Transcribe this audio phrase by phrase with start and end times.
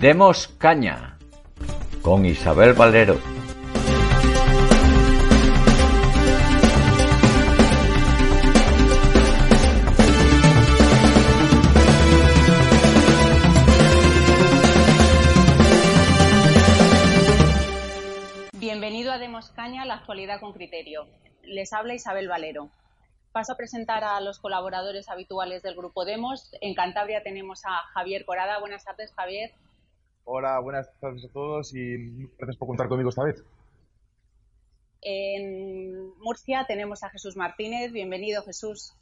[0.00, 1.18] Demos caña
[2.02, 3.37] con Isabel Valero.
[20.08, 21.06] Actualidad con criterio.
[21.42, 22.70] Les habla Isabel Valero.
[23.30, 26.50] Paso a presentar a los colaboradores habituales del grupo Demos.
[26.62, 28.58] En Cantabria tenemos a Javier Corada.
[28.58, 29.50] Buenas tardes, Javier.
[30.24, 33.44] Hola, buenas tardes a todos y gracias por contar conmigo esta vez.
[35.02, 37.92] En Murcia tenemos a Jesús Martínez.
[37.92, 38.94] Bienvenido, Jesús.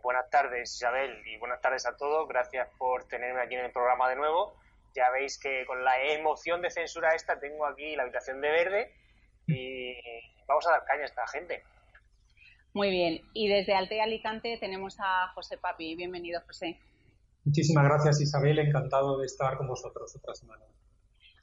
[0.00, 2.28] Buenas tardes, Isabel, y buenas tardes a todos.
[2.28, 4.54] Gracias por tenerme aquí en el programa de nuevo.
[4.94, 9.00] Ya veis que con la emoción de censura esta tengo aquí la habitación de verde
[9.50, 9.94] y
[10.46, 11.62] vamos a dar caña a esta gente.
[12.72, 13.20] Muy bien.
[13.34, 15.96] Y desde Altea Alicante tenemos a José Papi.
[15.96, 16.78] Bienvenido, José.
[17.44, 18.58] Muchísimas gracias, Isabel.
[18.58, 20.64] Encantado de estar con vosotros otra semana.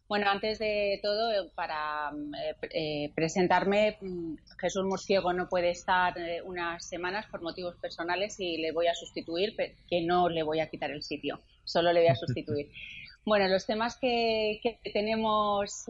[0.07, 6.41] Bueno, antes de todo, para eh, eh, presentarme, mm, Jesús Murciego no puede estar eh,
[6.41, 10.69] unas semanas por motivos personales y le voy a sustituir, que no le voy a
[10.69, 12.71] quitar el sitio, solo le voy a sustituir.
[13.27, 15.85] Bueno, los temas que, tenemos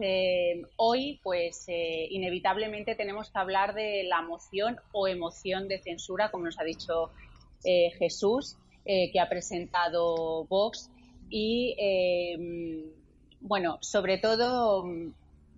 [0.76, 6.58] hoy, pues inevitablemente tenemos que hablar de la moción o emoción de censura, como nos
[6.58, 7.10] ha dicho
[7.64, 8.56] Jesús.
[8.90, 10.90] Eh, que ha presentado Vox
[11.28, 12.86] y, eh,
[13.38, 14.86] bueno, sobre todo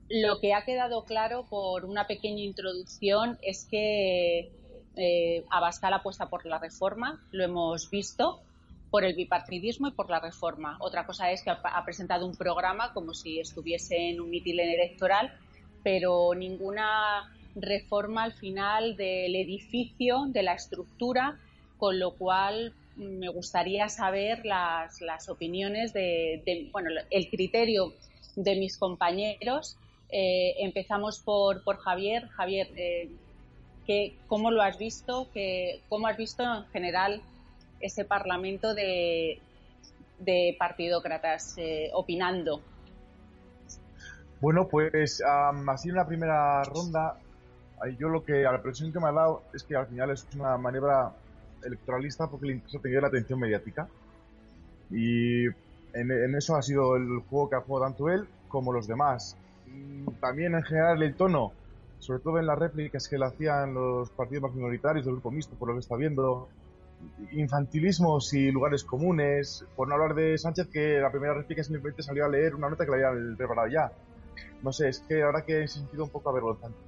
[0.09, 4.51] lo que ha quedado claro por una pequeña introducción es que
[4.97, 8.41] eh, Abascal apuesta por la reforma, lo hemos visto,
[8.91, 10.77] por el bipartidismo y por la reforma.
[10.81, 15.33] Otra cosa es que ha, presentado un programa como si estuviese en un mitin electoral,
[15.83, 21.39] pero ninguna reforma al final del edificio, de la estructura,
[21.79, 27.95] con lo cual me gustaría saber las, opiniones de, bueno, el criterio
[28.37, 29.77] de mis compañeros.
[30.11, 32.27] Eh, empezamos por, por Javier.
[32.29, 33.09] Javier, eh,
[34.27, 35.29] ¿cómo lo has visto?
[35.33, 37.23] ¿Qué, ¿Cómo has visto en general
[37.81, 39.41] ese Parlamento de,
[40.19, 42.61] de partidócratas eh, opinando?
[44.41, 45.23] Bueno, pues
[45.69, 47.19] así en la primera ronda,
[47.99, 50.27] yo lo que, a la presión que me ha dado es que al final es
[50.35, 51.13] una maniobra
[51.65, 53.89] electoralista porque le interesa tener la atención mediática.
[54.91, 55.47] Y
[55.93, 59.37] en, eso ha sido el juego que ha jugado tanto él como los demás.
[60.21, 61.53] También en general el tono,
[61.99, 65.55] sobre todo en las réplicas que le hacían los partidos más minoritarios del grupo mixto,
[65.57, 66.49] por lo que está viendo,
[67.33, 72.25] infantilismos y lugares comunes, por no hablar de Sánchez que la primera réplica simplemente salió
[72.25, 73.93] a leer una nota que le habían preparado ya.
[74.63, 76.79] No sé, es que ahora que he sentido un poco avergonzante.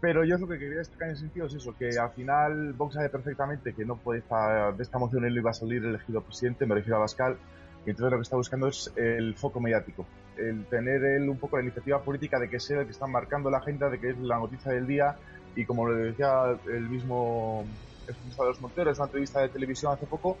[0.00, 2.94] Pero yo lo que quería destacar en ese sentido es eso, que al final Vox
[2.94, 6.66] sabe perfectamente que no puede estar, de esta moción él iba a salir elegido presidente,
[6.66, 7.36] me refiero a Bascal,
[7.86, 10.04] y entonces lo que está buscando es el foco mediático,
[10.36, 13.48] el tener él un poco la iniciativa política de que sea el que está marcando
[13.48, 15.14] la agenda, de que es la noticia del día,
[15.54, 17.64] y como le decía el mismo
[18.06, 20.36] de los Monteros en una entrevista de televisión hace poco,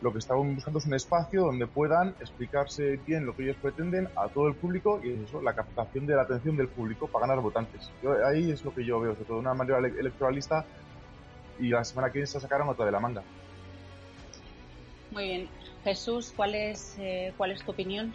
[0.00, 4.08] lo que estaban buscando es un espacio donde puedan explicarse bien lo que ellos pretenden
[4.16, 7.42] a todo el público y eso, la captación de la atención del público para ganar
[7.42, 7.90] votantes.
[8.26, 10.64] ahí es lo que yo veo, sobre todo una manera electoralista
[11.58, 13.22] y la semana que viene se sacaron otra de la manga.
[15.10, 15.48] Muy bien.
[15.84, 18.12] Jesús, ¿cuál es, eh, cuál es tu opinión?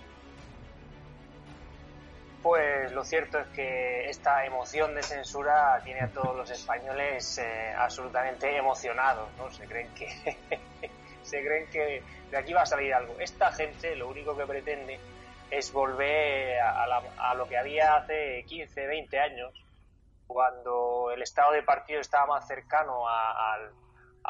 [2.42, 7.74] Pues lo cierto es que esta emoción de censura tiene a todos los españoles eh,
[7.78, 9.52] absolutamente emocionados, ¿no?
[9.52, 10.08] Se creen que
[11.24, 13.16] se creen que de aquí va a salir algo.
[13.20, 15.00] Esta gente lo único que pretende
[15.52, 19.54] es volver a, lo que había hace 15, 20 años,
[20.28, 23.58] cuando el estado de partido estaba más cercano a,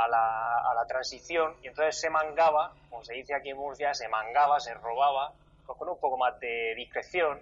[0.07, 4.73] la, transición y entonces se mangaba, como se dice aquí en Murcia, se mangaba, se
[4.73, 5.33] robaba,
[5.65, 7.39] pues con un poco más de discreción.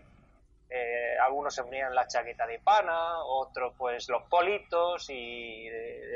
[0.69, 5.69] Eh, algunos se ponían la chaqueta de pana, otros pues los politos y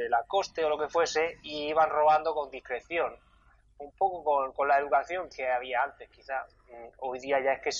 [0.10, 3.18] la coste o lo que fuese y iban robando con discreción
[3.82, 6.46] un poco con, la educación que había antes, quizá.
[6.70, 7.72] Mm, hoy día ya es que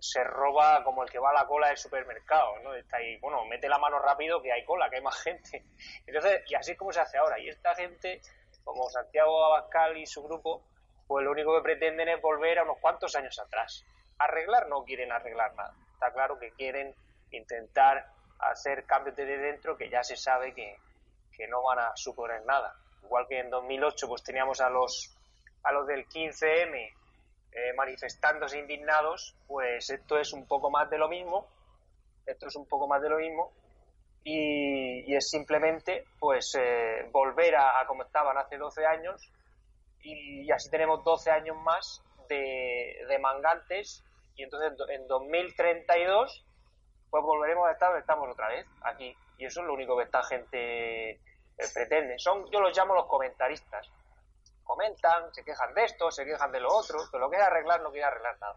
[0.00, 2.74] se roba como el que va a la cola del supermercado, ¿no?
[2.74, 5.64] Está ahí, bueno, mete la mano rápido que hay cola, que hay más gente.
[6.06, 7.38] Entonces, y así es como se hace ahora.
[7.38, 8.20] Y esta gente,
[8.62, 10.62] como Santiago Abascal y su grupo,
[11.06, 13.84] pues lo único que pretenden es volver a unos cuantos años atrás.
[14.18, 15.74] Arreglar no quieren arreglar nada.
[15.94, 16.94] Está claro que quieren
[17.30, 18.06] intentar
[18.38, 20.76] hacer cambios desde dentro que ya se sabe que,
[21.32, 22.76] que no van a suponer nada.
[23.02, 25.16] Igual que en 2008 pues teníamos a los
[25.62, 26.92] a los del 15M
[27.52, 31.48] eh, manifestándose indignados, pues esto es un poco más de lo mismo,
[32.26, 33.52] esto es un poco más de lo mismo
[34.24, 39.30] y, es simplemente pues eh, volver a, como estaban hace 12 años
[40.02, 44.02] y, así tenemos 12 años más de, de mangantes
[44.36, 46.44] y entonces en 2032
[47.10, 49.16] pues volveremos a estar donde estamos otra vez, aquí.
[49.38, 51.20] Y eso es lo único que esta gente eh,
[51.72, 52.18] pretende.
[52.18, 53.88] Son, yo los llamo los comentaristas
[54.64, 57.82] comentan, se quejan de esto, se quejan de lo otro, pero lo que quiere arreglar
[57.82, 58.56] no quiere arreglar nada.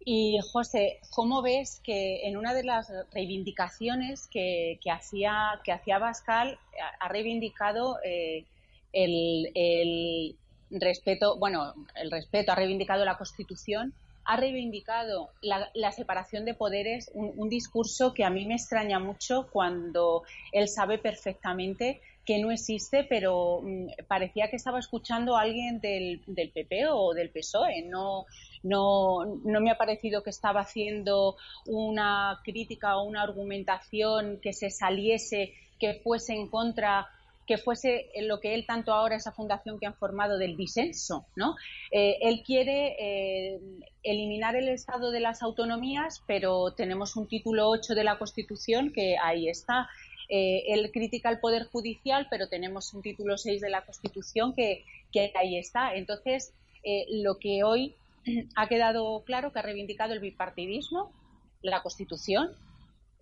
[0.00, 6.58] Y José, ¿cómo ves que en una de las reivindicaciones que, hacía que hacía Bascal
[7.00, 8.46] ha reivindicado eh,
[8.92, 10.36] el,
[10.70, 13.94] respeto, bueno, el respeto, ha reivindicado la Constitución,
[14.28, 20.22] ha reivindicado la, separación de poderes, un, discurso que a mí me extraña mucho cuando
[20.52, 26.20] él sabe perfectamente que no existe, pero mm, parecía que estaba escuchando a alguien del,
[26.26, 27.86] del PP o del PSOE.
[27.88, 28.26] No,
[28.62, 34.68] no, no me ha parecido que estaba haciendo una crítica o una argumentación que se
[34.68, 37.08] saliese, que fuese en contra
[37.48, 41.56] que fuese lo que él tanto ahora, esa fundación que han formado del disenso, ¿no?
[41.90, 43.60] Eh, él quiere eh,
[44.02, 49.16] eliminar el estado de las autonomías, pero tenemos un título 8 de la Constitución que
[49.16, 49.88] ahí está.
[50.28, 54.84] Eh, él critica el Poder Judicial, pero tenemos un título 6 de la Constitución que,
[55.34, 55.94] ahí está.
[55.94, 56.52] Entonces,
[56.84, 57.94] eh, lo que hoy
[58.56, 61.10] ha quedado claro que ha reivindicado el bipartidismo,
[61.62, 62.50] la Constitución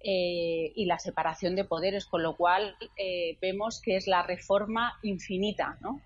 [0.08, 2.76] eh, y la separación de poderes, con lo cual
[3.42, 6.00] vemos que es la reforma infinita, ¿no?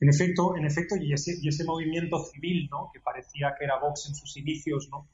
[0.00, 2.90] En efecto, en efecto, y ese, y ese movimiento civil, ¿no?
[2.92, 5.06] Que parecía que era Vox en sus inicios, ¿no?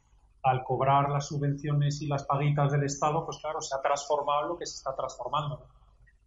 [0.42, 4.58] al cobrar las subvenciones y las paguitas del Estado, pues claro, se ha transformado lo
[4.58, 5.66] que se está transformando.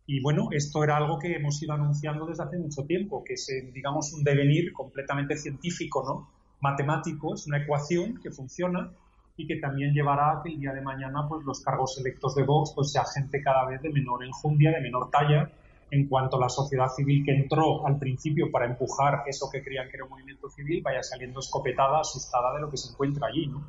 [0.05, 3.47] Y bueno, esto era algo que hemos ido anunciando desde hace mucho tiempo, que es,
[3.73, 6.29] digamos, un devenir completamente científico, ¿no?
[6.59, 8.91] Matemático, es una ecuación que funciona
[9.35, 12.43] y que también llevará a que el día de mañana pues los cargos electos de
[12.43, 15.49] Vox pues sea gente cada vez de menor enjundia, de menor talla,
[15.91, 19.89] en cuanto a la sociedad civil que entró al principio para empujar eso que creían
[19.89, 23.47] que era un movimiento civil vaya saliendo escopetada, asustada de lo que se encuentra allí,
[23.47, 23.63] ¿no?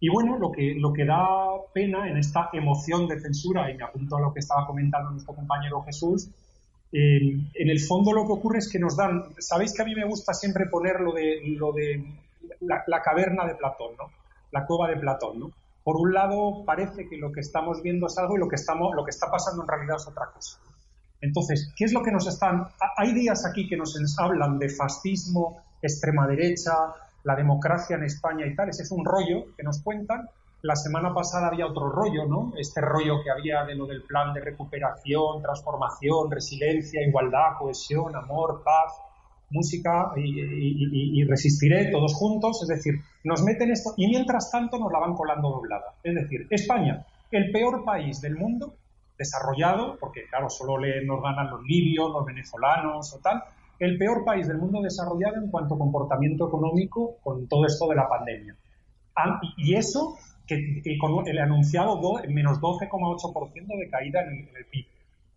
[0.00, 1.24] Y bueno, lo que, lo que da
[1.72, 5.34] pena en esta emoción de censura, y me apunto a lo que estaba comentando nuestro
[5.34, 6.28] compañero Jesús,
[6.92, 9.94] eh, en el fondo lo que ocurre es que nos dan, sabéis que a mí
[9.94, 12.04] me gusta siempre poner lo de, lo de
[12.60, 14.10] la, caverna de Platón, ¿no?
[14.54, 15.40] La cueva de Platón.
[15.40, 15.50] ¿no?
[15.82, 18.94] Por un lado parece que lo que estamos viendo es algo y lo que, estamos,
[18.94, 20.58] lo que está pasando en realidad es otra cosa.
[21.20, 22.68] Entonces, ¿qué es lo que nos están...?
[22.96, 26.72] Hay días aquí que nos hablan de fascismo, extrema derecha,
[27.24, 30.28] la democracia en España y tal, ese es un rollo que nos cuentan.
[30.62, 32.52] La semana pasada había otro rollo, ¿no?
[32.56, 38.62] Este rollo que había de lo del plan de recuperación, transformación, resiliencia, igualdad, cohesión, amor,
[38.64, 38.92] paz,
[39.54, 42.60] música y, resistiré todos juntos.
[42.62, 45.94] Es decir, nos meten esto y mientras tanto nos la van colando doblada.
[46.02, 48.74] Es decir, España, el peor país del mundo
[49.16, 53.42] desarrollado, porque claro, solo le, nos ganan los libios, los venezolanos o tal,
[53.78, 57.96] el peor país del mundo desarrollado en cuanto a comportamiento económico con todo esto de
[57.96, 58.56] la pandemia.
[59.56, 64.86] Y eso que, con el anunciado menos 12,8% de caída en el, PIB,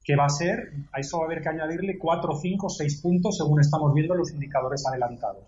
[0.08, 3.38] que va a ser, a eso va a haber que añadirle 4, 5, 6 puntos
[3.38, 5.44] según estamos viendo los indicadores adelantados.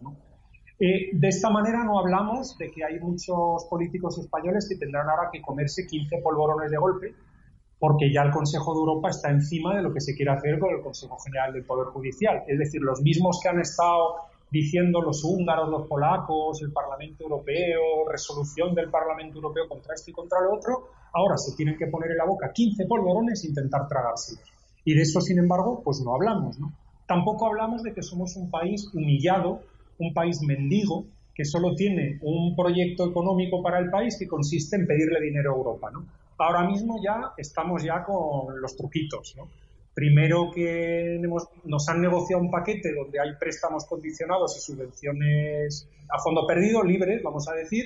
[0.78, 5.30] Eh, de esta manera no hablamos de que hay muchos políticos españoles que tendrán ahora
[5.32, 7.16] que comerse 15 polvorones de golpe
[7.80, 10.76] porque ya el Consejo de Europa está encima de lo que se quiere hacer con
[10.76, 12.44] el Consejo General del Poder Judicial.
[12.46, 14.16] Es decir, los mismos que han estado
[14.52, 20.14] diciendo los húngaros, los polacos, el Parlamento Europeo, resolución del Parlamento Europeo contra esto y
[20.14, 23.88] contra lo otro, ahora se tienen que poner en la boca 15 polvorones e intentar
[23.88, 24.44] tragárselos.
[24.86, 26.58] Y de eso, sin embargo, pues no hablamos.
[27.06, 29.62] Tampoco hablamos de que somos un país humillado,
[30.00, 34.88] un país mendigo, que solo tiene un proyecto económico para el país que consiste en
[34.88, 35.92] pedirle dinero a Europa.
[36.38, 39.36] ahora mismo ya estamos ya con los truquitos.
[40.00, 41.20] Primero que
[41.66, 47.22] nos han negociado un paquete donde hay préstamos condicionados y subvenciones a fondo perdido, libres,
[47.22, 47.84] vamos a decir,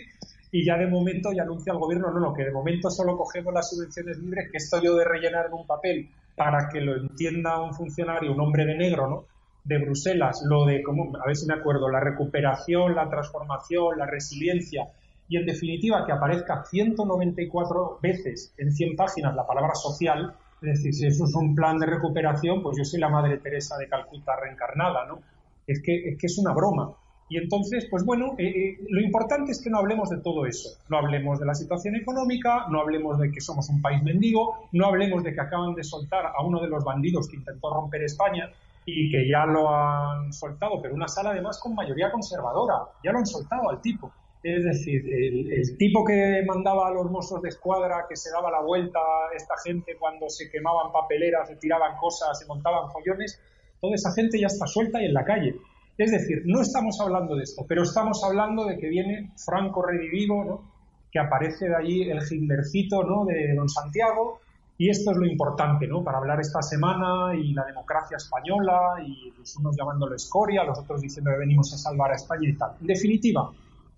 [0.51, 3.51] y ya de momento ya anuncia el gobierno, no, no, que de momento solo cogemos
[3.51, 7.60] las subvenciones libres, que esto yo de rellenar en un papel para que lo entienda
[7.60, 9.25] un funcionario, un hombre de negro, ¿no?
[9.63, 14.05] de Bruselas, lo de, como, a ver si me acuerdo, la recuperación, la transformación, la
[14.05, 14.88] resiliencia,
[15.27, 20.93] y en definitiva que aparezca 194 veces en 100 páginas la palabra social, es decir,
[20.93, 24.36] si eso es un plan de recuperación, pues yo soy la Madre Teresa de Calcuta
[24.39, 25.20] reencarnada, ¿no?
[25.67, 26.93] Es que es, que es una broma.
[27.27, 30.70] Y entonces, pues bueno, eh, eh, lo importante es que no hablemos de todo eso.
[30.89, 34.86] No hablemos de la situación económica, no hablemos de que somos un país mendigo, no
[34.86, 38.50] hablemos de que acaban de soltar a uno de los bandidos que intentó romper España
[38.86, 42.75] y que ya lo han soltado, pero una sala además con mayoría conservadora.
[43.03, 44.12] Ya lo han soltado al tipo.
[44.43, 48.62] Es decir, el, tipo que mandaba a los mozos de escuadra, que se daba la
[48.62, 53.39] vuelta a esta gente cuando se quemaban papeleras, se tiraban cosas, se montaban follones,
[53.79, 55.55] toda esa gente ya está suelta y en la calle.
[55.97, 60.43] Es decir, no estamos hablando de esto, pero estamos hablando de que viene Franco redivivo,
[60.43, 60.73] ¿no?
[61.09, 63.23] que aparece de ahí el Hitlercito ¿no?
[63.25, 64.41] de don Santiago,
[64.77, 66.03] y esto es lo importante ¿no?
[66.03, 71.00] para hablar esta semana y la democracia española, y los unos llamándolo escoria, los otros
[71.00, 72.71] diciendo que venimos a salvar a España y tal.
[72.81, 73.51] En definitiva,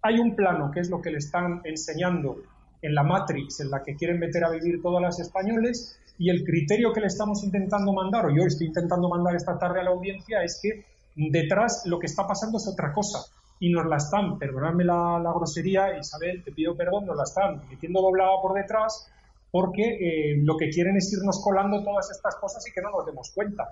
[0.06, 2.38] hay un plano que es lo que le están enseñando
[2.80, 6.44] en la Matrix en la que quieren meter a vivir todas las españoles y el
[6.44, 9.90] criterio que le estamos intentando mandar, o yo estoy intentando mandar esta tarde a la
[9.90, 10.86] audiencia, es que
[11.16, 13.26] detrás lo que está pasando es otra cosa
[13.60, 18.00] y nos la están, perdonadme la, grosería, Isabel, te pido perdón, nos la están metiendo
[18.00, 19.10] doblada por detrás
[19.50, 23.08] porque eh, lo que quieren es irnos colando todas estas cosas y que no nos
[23.08, 23.72] demos cuenta.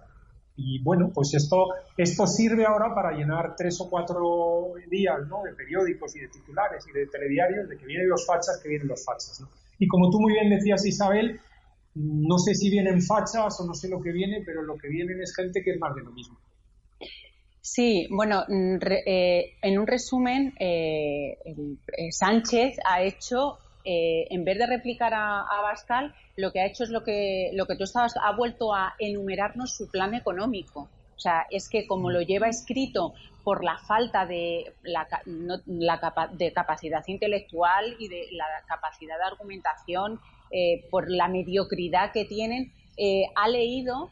[0.56, 5.42] Y bueno, pues esto, esto sirve ahora para llenar tres o cuatro días ¿no?
[5.44, 8.88] de periódicos y de titulares y de telediarios de que vienen los fachas, que vienen
[8.88, 9.42] los fachas.
[9.42, 9.50] ¿no?
[9.80, 11.40] Y como tú muy bien decías, Isabel,
[11.96, 15.22] no sé si vienen fachas o no sé lo que viene, pero lo que vienen
[15.22, 16.38] es gente que es más de lo mismo.
[17.66, 24.58] Sí, bueno, mm, eh, en un resumen, eh, eh, Sánchez ha hecho eh, en vez
[24.58, 27.84] de replicar a, a, Bascal, lo que ha hecho es lo que, lo que tú
[27.84, 30.90] estabas, ha vuelto a enumerarnos su plan económico.
[31.16, 33.14] O sea, es que como lo lleva escrito
[33.44, 35.08] por la falta de, la,
[36.34, 40.20] de capacidad intelectual y de la capacidad de argumentación,
[40.52, 44.12] eh, por la mediocridad que tienen, eh, ha leído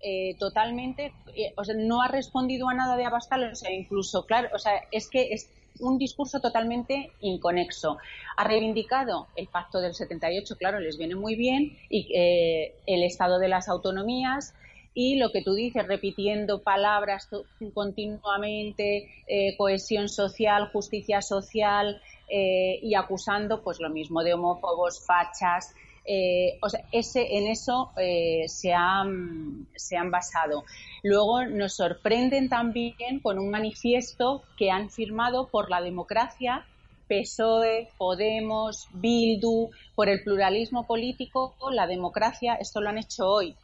[0.00, 4.26] eh, totalmente, eh, o sea, no ha respondido a nada de Abascal, o sea, incluso,
[4.26, 5.48] claro, o sea, es que es
[5.82, 7.98] un discurso totalmente inconexo.
[8.36, 13.38] Ha reivindicado el pacto del 78, claro, les viene muy bien, y eh, el estado
[13.38, 14.54] de las autonomías,
[14.94, 17.28] y lo que tú dices, repitiendo palabras
[17.72, 19.08] continuamente,
[19.56, 26.84] cohesión social, justicia social, y acusando, pues lo mismo de homófobos, fachas, eh, o sea,
[26.90, 30.64] ese, en eso eh, se, han, se han basado.
[31.02, 36.66] Luego nos sorprenden también con un manifiesto que han firmado por la democracia
[37.08, 43.54] PSOE, Podemos, Bildu, por el pluralismo político, la democracia, esto lo han hecho hoy,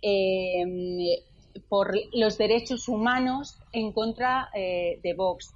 [0.00, 0.64] eh,
[1.68, 5.52] por los derechos humanos en contra de Vox.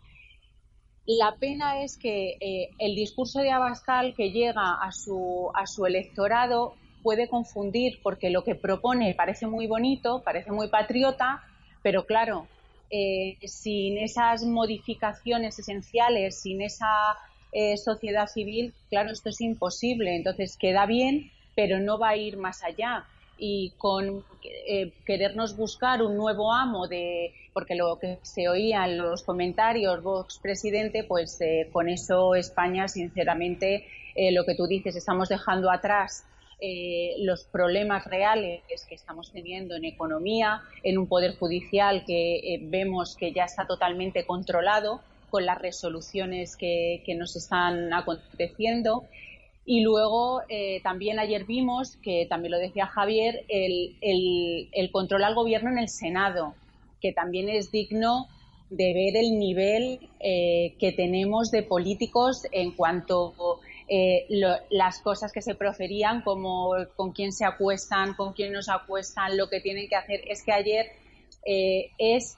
[1.06, 5.84] La pena es que eh, el discurso de Abascal que llega a su, a su
[5.84, 11.42] electorado puede confundir porque lo que propone parece muy bonito, parece muy patriota,
[11.82, 12.46] pero claro,
[12.90, 17.16] eh, sin esas modificaciones esenciales, sin esa
[17.50, 20.14] eh, sociedad civil, claro, esto es imposible.
[20.14, 23.06] Entonces queda bien, pero no va a ir más allá
[23.38, 28.98] y con eh, querernos buscar un nuevo amo de porque lo que se oía en
[28.98, 34.96] los comentarios Vox presidente pues eh, con eso España sinceramente eh, lo que tú dices
[34.96, 36.24] estamos dejando atrás
[37.18, 43.32] los problemas reales que estamos teniendo en economía, en un poder judicial que vemos que
[43.32, 49.02] ya está totalmente controlado con las resoluciones que, que nos están aconteciendo
[49.64, 55.34] y luego eh, también ayer vimos, que también lo decía Javier, el, el, control al
[55.34, 56.54] gobierno en el Senado,
[57.00, 58.26] que también es digno
[58.70, 64.26] de ver el nivel eh, que tenemos de políticos en cuanto eh,
[64.70, 69.48] las cosas que se proferían, como con quién se acuestan, con quién nos acuestan, lo
[69.48, 70.22] que tienen que hacer.
[70.26, 70.86] Es que ayer
[71.44, 72.36] es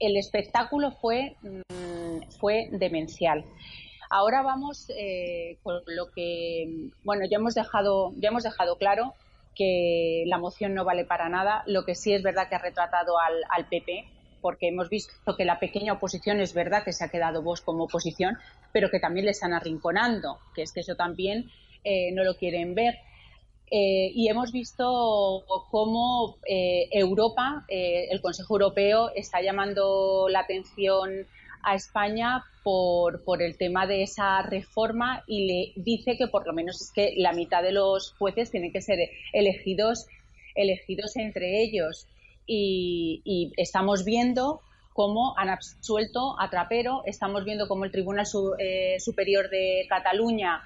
[0.00, 3.44] el espectáculo fue, mm, fue demencial.
[4.16, 9.12] Ahora vamos eh, con lo que, bueno, ya hemos dejado, ya hemos dejado claro
[9.56, 11.64] que la moción no vale para nada.
[11.66, 14.04] Lo que sí es verdad que ha retratado al, PP,
[14.40, 17.86] porque hemos visto que la pequeña oposición es verdad que se ha quedado vos como
[17.86, 18.38] oposición,
[18.72, 21.50] pero que también le están arrinconando, que es que eso también
[21.82, 22.94] eh, no lo quieren ver.
[23.68, 31.26] Eh, y hemos visto cómo Europa, el Consejo Europeo, está llamando la atención
[31.64, 36.52] a España por, por el tema de esa reforma y le dice que por lo
[36.52, 38.98] menos es que la mitad de los jueces tienen que ser
[39.32, 40.06] elegidos,
[40.54, 42.06] elegidos entre ellos.
[42.46, 44.60] y, estamos viendo
[44.94, 48.26] cómo han absuelto a Trapero, estamos viendo cómo el Tribunal
[48.58, 50.62] eh, Superior de Cataluña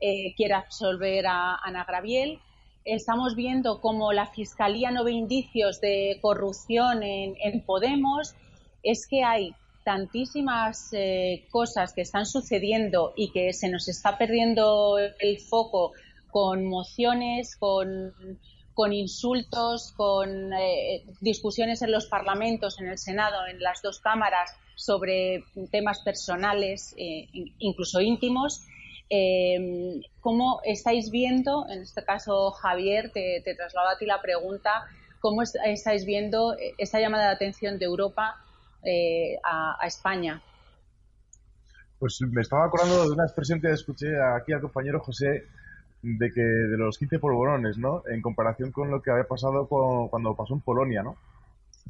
[0.00, 2.40] eh, quiere absolver a Ana Graviel,
[2.84, 8.34] estamos viendo cómo la Fiscalía no ve indicios de corrupción en, Podemos,
[8.82, 9.54] es que hay
[9.88, 15.92] tantísimas eh, cosas que están sucediendo y que se nos está perdiendo el foco
[16.30, 23.80] con mociones, con insultos, con eh, discusiones en los parlamentos, en el Senado, en las
[23.80, 27.26] dos cámaras sobre temas personales, eh,
[27.58, 28.66] incluso íntimos.
[30.20, 34.84] ¿Cómo estáis viendo, en este caso Javier, te, traslado a ti la pregunta,
[35.20, 38.44] cómo estáis viendo esta llamada de atención de Europa
[39.44, 40.40] a, España?
[41.98, 45.44] Pues me estaba acordando de una expresión que escuché aquí al compañero José
[46.02, 48.02] de que de los 15 polvorones, ¿no?
[48.06, 51.16] En comparación con lo que había pasado cuando pasó en Polonia, ¿no?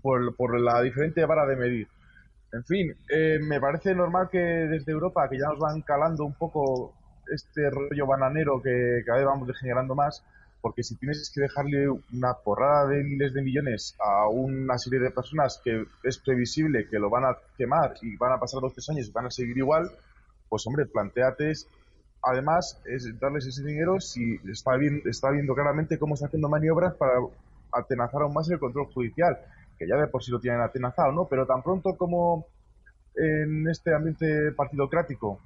[0.00, 1.88] Por, por la diferente vara de medir.
[2.52, 6.34] En fin, eh, me parece normal que desde Europa, que ya nos van calando un
[6.34, 6.94] poco
[7.30, 10.24] este rollo bananero que cada vez vamos degenerando más,
[10.60, 15.10] porque si tienes que dejarle una porrada de miles de millones a una serie de
[15.10, 18.88] personas que es previsible que lo van a quemar y van a pasar dos tres
[18.90, 19.90] años y van a seguir igual,
[20.48, 21.52] pues hombre, planteate
[22.22, 24.72] además es darles ese dinero si está,
[25.04, 27.12] está viendo claramente cómo está haciendo maniobras para
[27.72, 29.38] atenazar aún más el control judicial,
[29.78, 31.26] que ya de por sí lo tienen atenazado, ¿no?
[31.26, 32.46] Pero tan pronto como
[33.14, 35.40] en este ambiente partidocrático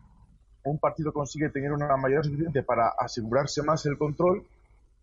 [0.64, 4.44] un partido consigue tener una mayoría suficiente para asegurarse más el control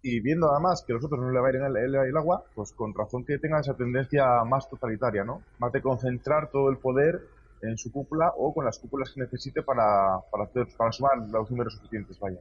[0.01, 2.71] y viendo además que los otros no le va a ir el, el, agua, pues
[2.71, 5.41] con razón que tenga esa tendencia más totalitaria, ¿no?
[5.59, 7.21] Más de concentrar todo el poder
[7.61, 11.51] en su cúpula o con las cúpulas que necesite para, para, hacer, para sumar los
[11.51, 12.39] números suficientes, vaya.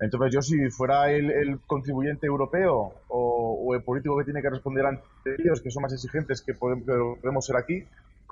[0.00, 5.02] Entonces yo si fuera el, contribuyente europeo o, el político que tiene que responder ante
[5.38, 7.84] ellos, que son más exigentes que podemos, ser aquí,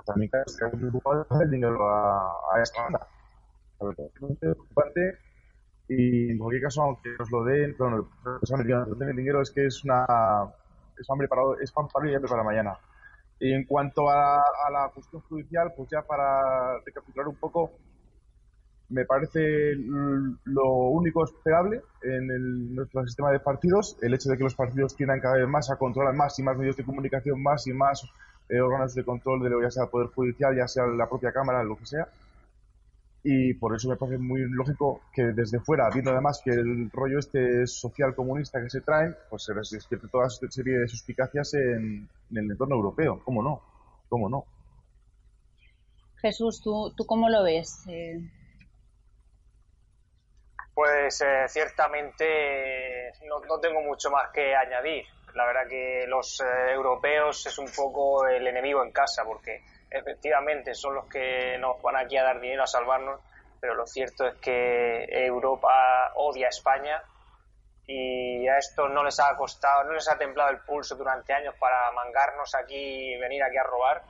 [0.05, 3.05] también que el dinero a, a esta banda.
[5.89, 9.67] Y en cualquier caso, aunque nos lo den, bueno, nos den el dinero es que
[9.67, 10.05] es una
[10.99, 12.77] es hambre para, es pan para y para mañana.
[13.39, 17.71] Y en cuanto a, la cuestión judicial, pues ya para recapitular un poco,
[18.89, 24.55] me parece lo único esperable en nuestro sistema de partidos, el hecho de que los
[24.55, 27.73] partidos tiendan cada vez más a controlar más y más medios de comunicación, más y
[27.73, 28.03] más
[28.49, 31.63] eh, órganos de control, de, ya sea el Poder Judicial, ya sea la propia Cámara,
[31.63, 32.07] lo que sea
[33.29, 37.19] y por eso me parece muy lógico que desde fuera, viendo además que el rollo
[37.19, 41.53] este social comunista que se traen, pues se les despierte toda esta serie de suspicacias
[41.55, 43.21] en, el entorno europeo.
[43.25, 43.61] ¿Cómo no?
[44.07, 44.45] ¿Cómo no?
[46.21, 47.83] Jesús, ¿tú, tú cómo lo ves?
[47.89, 48.17] Eh,
[50.73, 55.03] pues eh, ciertamente no, no, tengo mucho más que añadir.
[55.35, 60.73] La verdad que los eh, europeos es un poco el enemigo en casa, porque efectivamente
[60.73, 63.21] son los que nos van aquí a dar dinero a salvarnos,
[63.59, 67.01] pero lo cierto es que Europa odia a España
[67.85, 71.55] y a esto no les ha costado, no les ha templado el pulso durante años
[71.59, 74.03] para mangarnos aquí y venir aquí a robar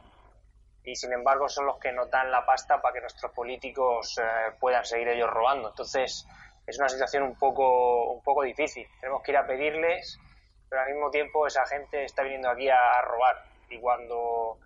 [0.83, 4.53] y sin embargo son los que nos dan la pasta para que nuestros políticos eh,
[4.57, 5.69] puedan seguir ellos robando.
[5.69, 6.25] Entonces
[6.65, 8.87] es una situación un poco, un poco difícil.
[9.01, 10.17] Tenemos que ir a pedirles,
[10.69, 14.57] pero al mismo tiempo esa gente está viniendo aquí a robar y cuando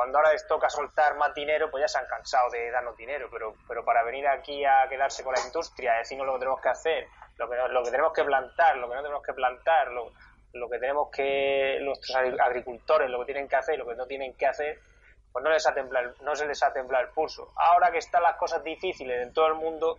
[0.00, 3.28] cuando ahora les toca soltar más dinero, pues ya se han cansado de darnos dinero,
[3.30, 6.68] pero, pero para venir aquí a quedarse con la industria, decirnos lo que tenemos que
[6.70, 11.10] hacer, lo que, tenemos que plantar, lo que no tenemos que plantar, lo, que tenemos
[11.10, 14.78] que, nuestros agricultores, lo que tienen que hacer, lo que no tienen que hacer,
[15.30, 17.52] pues no, les ha temblado, no se les ha temblado el pulso.
[17.56, 19.98] Ahora que están las cosas difíciles en todo el mundo,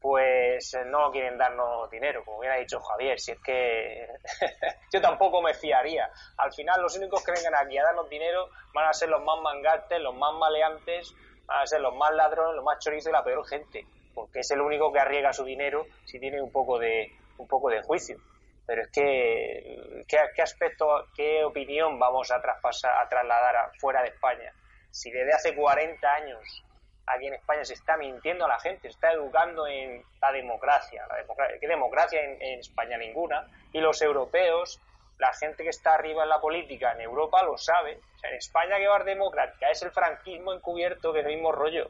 [0.00, 4.06] pues eh, no quieren darnos dinero, como bien ha dicho Javier, si es que
[4.92, 6.10] yo tampoco me fiaría.
[6.38, 9.40] Al final los únicos que vengan aquí a darnos dinero van a ser los más
[9.42, 11.14] mangantes, los más maleantes,
[11.46, 14.50] van a ser los más ladrones, los más chorizos y la peor gente, porque es
[14.50, 18.18] el único que arriesga su dinero si tiene un poco de, un poco de juicio.
[18.66, 24.52] Pero es que, ¿qué, aspecto, qué opinión vamos a trasladar fuera de España?
[24.90, 26.64] Si desde hace 40 años
[27.06, 31.06] aquí en España se está mintiendo a la gente, se está educando en la democracia.
[31.08, 32.98] La democracia ¿Qué democracia en, España?
[32.98, 33.46] Ninguna.
[33.72, 34.80] Y los europeos,
[35.18, 38.00] la gente que está arriba en la política en Europa lo sabe.
[38.22, 41.88] en España que va a democrática es el franquismo encubierto, que es el mismo rollo.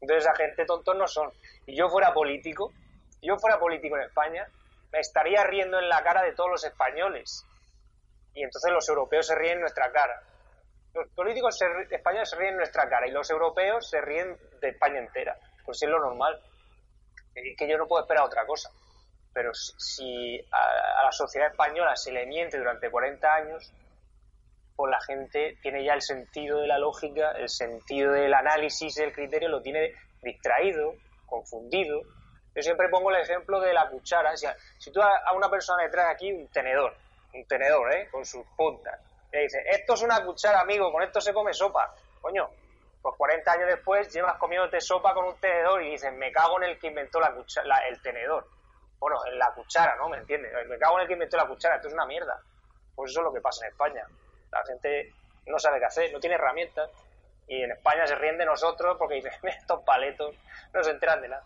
[0.00, 1.32] Entonces esa gente tontos no son.
[1.66, 2.72] Y yo fuera político,
[3.22, 4.46] yo fuera político en España,
[4.92, 7.44] me estaría riendo en la cara de todos los españoles.
[8.34, 10.22] Y entonces los europeos se ríen en nuestra cara
[10.96, 14.98] los políticos españoles se ríen en nuestra cara y los europeos se ríen de España
[14.98, 15.38] entera.
[15.64, 16.40] Pues es lo normal.
[17.34, 18.70] Es que yo no puedo esperar otra cosa.
[19.34, 23.72] Pero si a, la sociedad española se le miente durante 40 años,
[24.74, 29.12] pues la gente tiene ya el sentido de la lógica, el sentido del análisis, el
[29.12, 30.94] criterio, lo tiene distraído,
[31.26, 32.00] confundido.
[32.54, 34.32] Yo siempre pongo el ejemplo de la cuchara.
[34.32, 36.96] O sea, si tú a una persona le traes aquí un tenedor,
[37.34, 38.08] un tenedor, ¿eh?
[38.10, 38.98] Con sus puntas,
[39.36, 41.94] le dices, esto es una cuchara, amigo, con esto se come sopa.
[42.22, 42.48] Coño,
[43.02, 46.70] pues 40 años después llevas comiéndote sopa con un tenedor y dices, me cago en
[46.70, 48.48] el que inventó la cuchara, el tenedor.
[48.98, 50.08] Bueno, en la cuchara, ¿no?
[50.08, 50.50] ¿Me entiendes?
[50.66, 52.40] Me cago en el que inventó la cuchara, esto es una mierda.
[52.94, 54.06] Pues eso es lo que pasa en España.
[54.50, 55.12] La gente
[55.46, 56.90] no sabe qué hacer, no tiene herramientas.
[57.46, 60.34] Y en España se ríen de nosotros porque dicen, estos paletos
[60.72, 61.44] no se enteran de nada.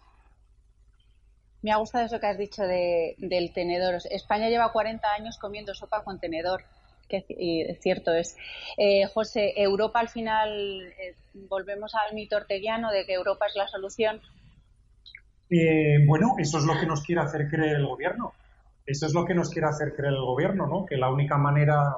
[1.62, 3.96] Me ha gustado eso que has dicho de, del tenedor.
[4.10, 6.64] España lleva 40 años comiendo sopa con tenedor,
[7.10, 8.36] que cierto es.
[8.78, 10.50] Eh, José, Europa al final,
[10.82, 11.16] eh,
[11.48, 14.20] volvemos al mito orteguiano de que Europa es la solución.
[15.50, 18.32] Eh, bueno, eso es lo que nos quiere hacer creer el gobierno.
[18.86, 20.86] Eso es lo que nos quiere hacer creer el gobierno, ¿no?
[20.86, 21.94] Que la única manera,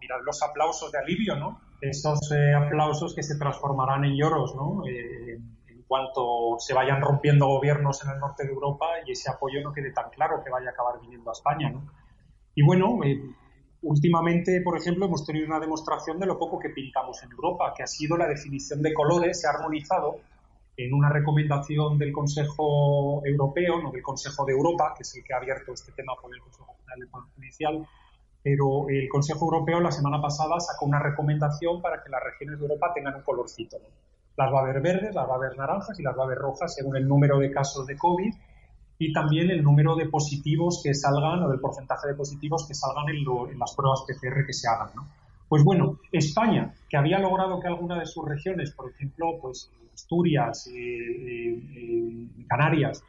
[0.00, 1.60] mirad los aplausos de alivio, ¿no?
[1.80, 4.82] Esos aplausos que se transformarán en lloros, ¿no?
[5.86, 9.92] cuanto se vayan rompiendo gobiernos en el norte de Europa y ese apoyo no quede
[9.92, 11.70] tan claro que vaya a acabar viniendo a España.
[11.70, 11.84] ¿no?
[12.54, 12.98] Y bueno,
[13.84, 17.82] últimamente, por ejemplo, hemos tenido una demostración de lo poco que pintamos en Europa, que
[17.82, 20.16] ha sido la definición de colores, se ha armonizado
[20.76, 25.34] en una recomendación del Consejo Europeo, no del Consejo de Europa, que es el que
[25.34, 27.86] ha abierto este tema por el Consejo General del Poder Judicial,
[28.42, 32.66] pero el Consejo Europeo la semana pasada sacó una recomendación para que las regiones de
[32.66, 33.76] Europa tengan un colorcito.
[34.36, 36.38] Las va a haber verdes, las va a haber naranjas y las va a haber
[36.38, 38.34] rojas según el número de casos de COVID
[38.98, 43.08] y también el número de positivos que salgan o del porcentaje de positivos que salgan
[43.08, 44.90] en, las pruebas PCR que se hagan.
[45.48, 50.66] Pues bueno, España, que había logrado que alguna de sus regiones, por ejemplo, pues Asturias,
[50.68, 53.02] eh, eh, eh, Canarias,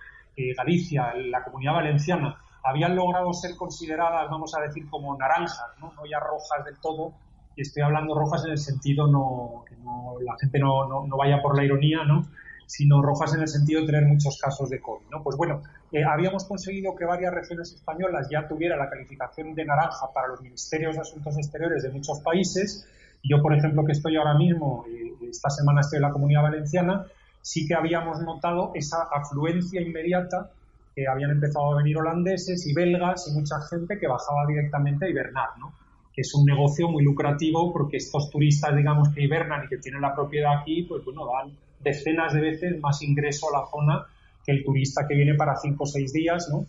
[0.58, 6.06] Galicia, la Comunidad Valenciana, habían logrado ser consideradas, vamos a decir, como naranjas, no, no
[6.06, 7.14] ya rojas del todo,
[7.56, 11.42] y estoy hablando rojas en el sentido no, que no, la gente no, no, vaya
[11.42, 12.26] por la ironía, ¿no?
[12.66, 15.06] Sino rojas en el sentido de tener muchos casos de COVID.
[15.12, 15.24] ¿no?
[15.24, 20.08] Pues bueno, eh, habíamos conseguido que varias regiones españolas ya tuvieran la calificación de naranja
[20.14, 22.88] para los ministerios de Asuntos Exteriores de muchos países.
[23.24, 27.06] Yo, por ejemplo, que estoy ahora mismo, eh, esta semana estoy en la Comunidad Valenciana,
[27.42, 30.50] sí que habíamos notado esa afluencia inmediata
[30.96, 35.10] que habían empezado a venir holandeses y belgas y mucha gente que bajaba directamente a
[35.10, 35.74] hibernar, ¿no?
[36.16, 40.02] que es un negocio muy lucrativo porque estos turistas, digamos, que hibernan y que tienen
[40.02, 44.06] la propiedad aquí, pues bueno, dan decenas de veces más ingreso a la zona
[44.46, 46.66] que el turista que viene para cinco o seis días, ¿no?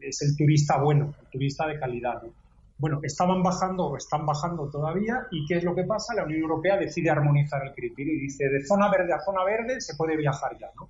[0.00, 2.30] Es el turista bueno, el turista de calidad, ¿no?
[2.78, 6.14] Bueno, estaban bajando o están bajando todavía y ¿qué es lo que pasa?
[6.14, 9.80] La Unión Europea decide armonizar el criterio y dice de zona verde a zona verde
[9.80, 10.88] se puede viajar ya, ¿no?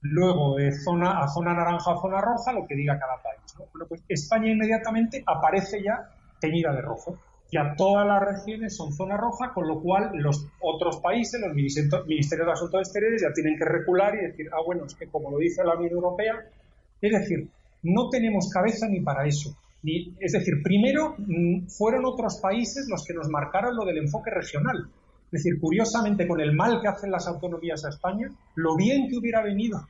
[0.00, 3.66] Luego de zona a zona naranja a zona roja, lo que diga cada país, ¿no?
[3.72, 7.18] Bueno, pues España inmediatamente aparece ya teñida de rojo
[7.50, 12.46] ya todas las regiones son zona roja, con lo cual los otros países, los ministerios
[12.46, 15.38] de Asuntos Exteriores, ya tienen que recular y decir, ah, bueno, es que como lo
[15.38, 16.34] dice la Unión Europea,
[17.00, 17.48] es decir,
[17.82, 19.56] no tenemos cabeza ni para eso.
[19.82, 24.30] Ni, es decir, primero mm, fueron otros países los que nos marcaron lo del enfoque
[24.30, 24.88] regional.
[25.26, 29.16] Es decir, curiosamente, con el mal que hacen las autonomías a España, lo bien que
[29.16, 29.86] hubiera venido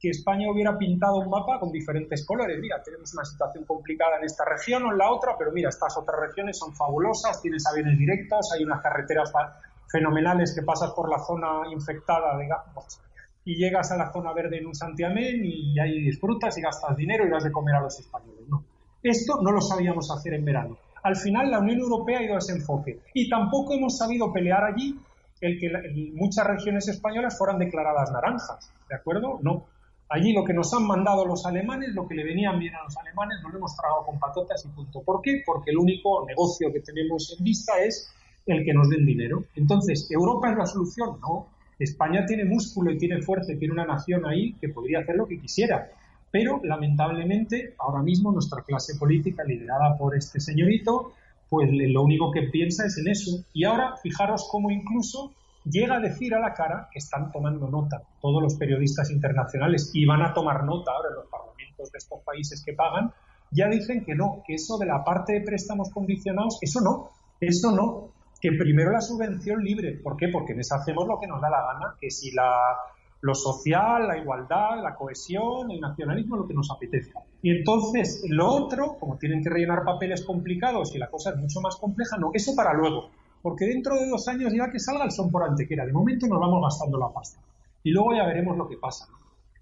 [0.00, 2.58] que España hubiera pintado un mapa con diferentes colores.
[2.58, 5.96] Mira, tenemos una situación complicada en esta región o en la otra, pero mira, estas
[5.98, 9.30] otras regiones son fabulosas, tienes aviones directos, hay unas carreteras
[9.92, 13.00] fenomenales que pasas por la zona infectada, digamos,
[13.44, 17.26] y llegas a la zona verde en un santiamén y ahí disfrutas y gastas dinero
[17.26, 18.48] y vas de comer a los españoles.
[18.48, 18.64] No.
[19.02, 20.78] Esto no lo sabíamos hacer en verano.
[21.02, 24.64] Al final la Unión Europea ha ido a ese enfoque y tampoco hemos sabido pelear
[24.64, 24.98] allí
[25.40, 25.70] el que
[26.14, 29.38] muchas regiones españolas fueran declaradas naranjas, ¿de acuerdo?
[29.42, 29.66] No,
[30.12, 32.96] Allí lo que nos han mandado los alemanes, lo que le venían bien a los
[32.96, 35.02] alemanes, no lo hemos tragado con patotas y punto.
[35.02, 35.40] ¿Por qué?
[35.46, 38.12] Porque el único negocio que tenemos en vista es
[38.44, 39.44] el que nos den dinero.
[39.54, 41.20] Entonces, ¿Europa es la solución?
[41.20, 41.46] No.
[41.78, 45.28] España tiene músculo y tiene fuerza y tiene una nación ahí que podría hacer lo
[45.28, 45.92] que quisiera.
[46.32, 51.12] Pero, lamentablemente, ahora mismo nuestra clase política, liderada por este señorito,
[51.48, 53.44] pues lo único que piensa es en eso.
[53.52, 55.32] Y ahora, fijaros cómo incluso
[55.64, 60.06] llega a decir a la cara que están tomando nota todos los periodistas internacionales y
[60.06, 63.12] van a tomar nota ahora en los parlamentos de estos países que pagan,
[63.50, 67.72] ya dicen que no, que eso de la parte de préstamos condicionados, eso no, eso
[67.72, 69.92] no, que primero la subvención libre.
[70.02, 70.28] ¿Por qué?
[70.28, 74.82] Porque esa hacemos lo que nos da la gana, que si lo social, la igualdad,
[74.82, 77.20] la cohesión, el nacionalismo, lo que nos apetezca.
[77.42, 81.60] Y entonces lo otro, como tienen que rellenar papeles complicados y la cosa es mucho
[81.60, 83.10] más compleja, no, eso para luego
[83.42, 85.86] porque dentro de dos años ya que salga el son por antequera.
[85.86, 87.40] De momento nos vamos gastando la pasta.
[87.82, 89.08] Y luego ya veremos lo que pasa.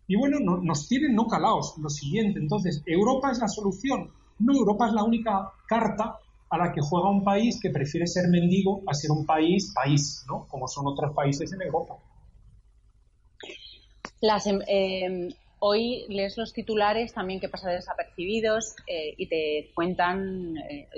[0.06, 1.76] Y bueno, nos tienen no calaos.
[1.78, 4.10] Lo siguiente, entonces, ¿Europa es la solución?
[4.38, 6.18] No, Europa es la única carta
[6.50, 10.24] a la que juega un país que prefiere ser mendigo a ser un país país,
[10.26, 10.46] ¿no?
[10.48, 11.96] Como son otros países en Europa.
[14.20, 15.28] Las, em,
[15.60, 20.88] hoy lees los titulares también que pasan desapercibidos eh, y te cuentan, eh,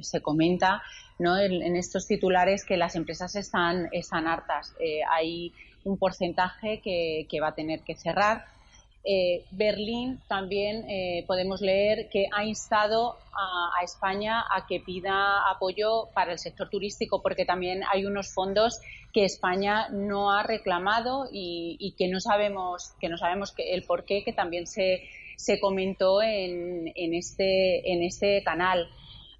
[0.00, 0.82] se comenta
[1.20, 1.38] ¿no?
[1.38, 3.88] en, estos titulares que las empresas están,
[4.26, 4.74] hartas.
[4.80, 5.52] Eh, hay
[5.84, 8.44] un porcentaje que, que va a tener que cerrar
[9.02, 16.08] eh, Berlín también eh, podemos leer que ha instado a, España a que pida apoyo
[16.12, 18.78] para el sector turístico porque también hay unos fondos
[19.14, 24.22] que España no ha reclamado y, que no sabemos que no sabemos el por qué
[24.22, 25.04] que también se,
[25.36, 28.86] se comentó en, en, este en este canal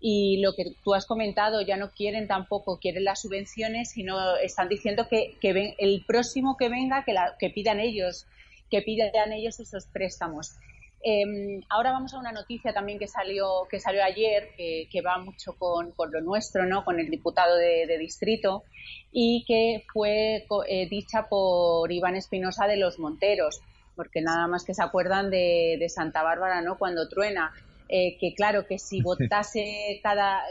[0.01, 4.69] y lo que tú has comentado ya no quieren tampoco quieren las subvenciones sino están
[4.69, 8.27] diciendo que, ven, el próximo que venga que, la, que pidan ellos
[8.71, 10.57] que pidan ellos esos préstamos.
[11.03, 15.55] Em, ahora vamos a una noticia también que salió, que salió ayer, que, va mucho
[15.55, 16.85] con, lo nuestro, ¿no?
[16.85, 18.65] con el diputado de, distrito,
[19.11, 23.61] y que fue eh, dicha por Iván Espinosa de los Monteros,
[23.97, 26.79] porque nada más que se acuerdan de, Santa Bárbara ¿no?
[26.79, 27.53] cuando truena.
[27.93, 30.43] Eh, que claro, que si votase cada,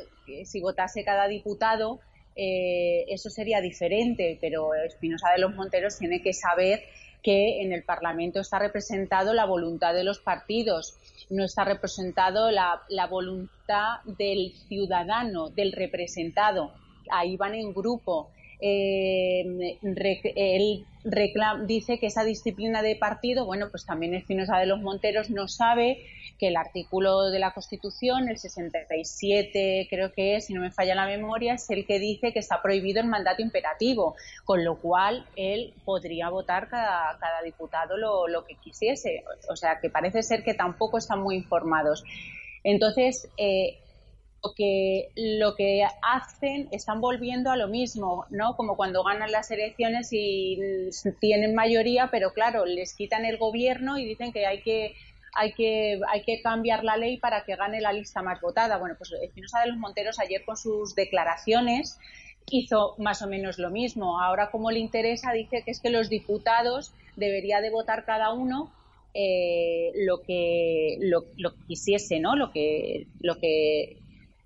[0.43, 2.02] si votase cada diputado,
[2.36, 6.84] eh, eso sería diferente, pero Espinosa de los Monteros tiene que saber
[7.23, 10.95] que en el Parlamento está representado la voluntad de los partidos,
[11.30, 16.73] no está representado la, voluntad del ciudadano, del representado.
[17.10, 18.32] Ahí van en grupo.
[18.61, 19.77] Eh,
[20.35, 20.85] él
[21.65, 26.03] dice que esa disciplina de partido, bueno, pues también Espinosa de los Monteros no sabe
[26.37, 30.95] que el artículo de la Constitución, el 67 creo que es, si no me falla
[30.95, 35.25] la memoria, es el que dice que está prohibido el mandato imperativo, con lo cual
[35.35, 39.23] él podría votar cada, cada diputado lo, lo que quisiese.
[39.49, 42.03] O sea, que parece ser que tampoco están muy informados.
[42.63, 43.79] Entonces, eh,
[44.43, 48.56] lo que, lo que hacen están volviendo a lo mismo, ¿no?
[48.56, 50.58] Como cuando ganan las elecciones y
[51.19, 54.95] tienen mayoría, pero claro, les quitan el gobierno y dicen que hay que
[55.36, 58.78] hay que, hay que cambiar la ley para que gane la lista más votada.
[58.78, 61.97] Bueno, pues Espinosa de los Monteros ayer con sus declaraciones
[62.49, 64.19] hizo más o menos lo mismo.
[64.21, 68.71] Ahora, como le interesa, dice que es que los diputados debería de votar cada uno
[69.13, 72.36] eh, lo que lo, lo, quisiese, ¿no?
[72.36, 73.97] Lo que lo que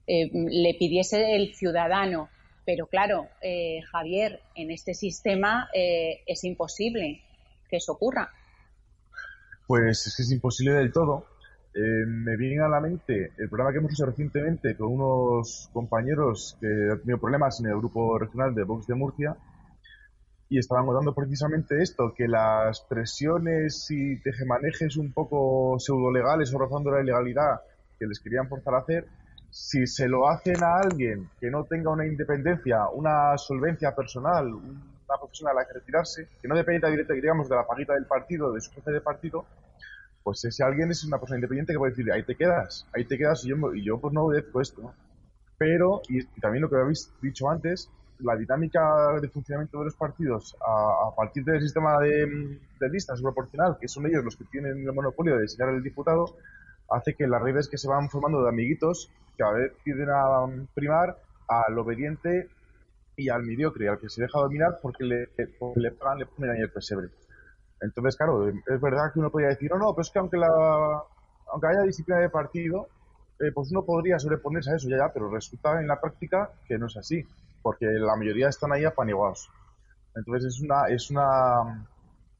[0.07, 2.29] eh, le pidiese el ciudadano.
[2.65, 7.21] Pero claro, eh, Javier, en este sistema eh, es imposible
[7.69, 8.29] que eso ocurra.
[9.67, 11.25] Pues es que es imposible del todo.
[11.73, 16.67] me viene a la mente el programa que hemos hecho recientemente con unos compañeros que
[16.67, 19.35] han tenido problemas en el grupo regional de Vox de Murcia
[20.49, 26.91] y estaban contando precisamente esto, que las presiones y tejemanejes un poco pseudo-legales o rozando
[26.91, 27.61] la ilegalidad
[27.97, 29.07] que les querían forzar a hacer
[29.53, 35.17] si se lo hacen a alguien que no tenga una independencia, una solvencia personal, una
[35.19, 38.51] profesión a la que retirarse, que no dependa directamente, digamos, de la paguita del partido,
[38.51, 39.45] de su jefe de partido,
[40.23, 43.15] pues ese alguien es una persona independiente que puede decir, ahí te quedas, ahí te
[43.15, 44.91] quedas y yo, y yo pues no obedezco esto.
[45.59, 50.57] Pero, y, también lo que habéis dicho antes, la dinámica de funcionamiento de los partidos
[50.65, 54.93] a, partir del sistema de, de listas proporcional, que son ellos los que tienen el
[54.93, 56.37] monopolio de designar el diputado,
[56.89, 61.17] hace que las redes que se van formando de amiguitos cada vez tienden a primar
[61.47, 62.49] al obediente
[63.15, 65.29] y al mediocre, al que se deja dominar porque le,
[65.75, 67.09] le pagan, le ponen ahí el pesebre.
[67.81, 70.47] Entonces, claro, es verdad que uno podría decir, no, no, pero es que aunque, la,
[71.51, 72.87] aunque haya disciplina de partido,
[73.39, 76.77] eh, pues uno podría sobreponerse a eso, ya, ya, pero resulta en la práctica que
[76.77, 77.23] no es así,
[77.61, 79.49] porque la mayoría están ahí apaniguados.
[80.15, 81.87] Entonces es una, es una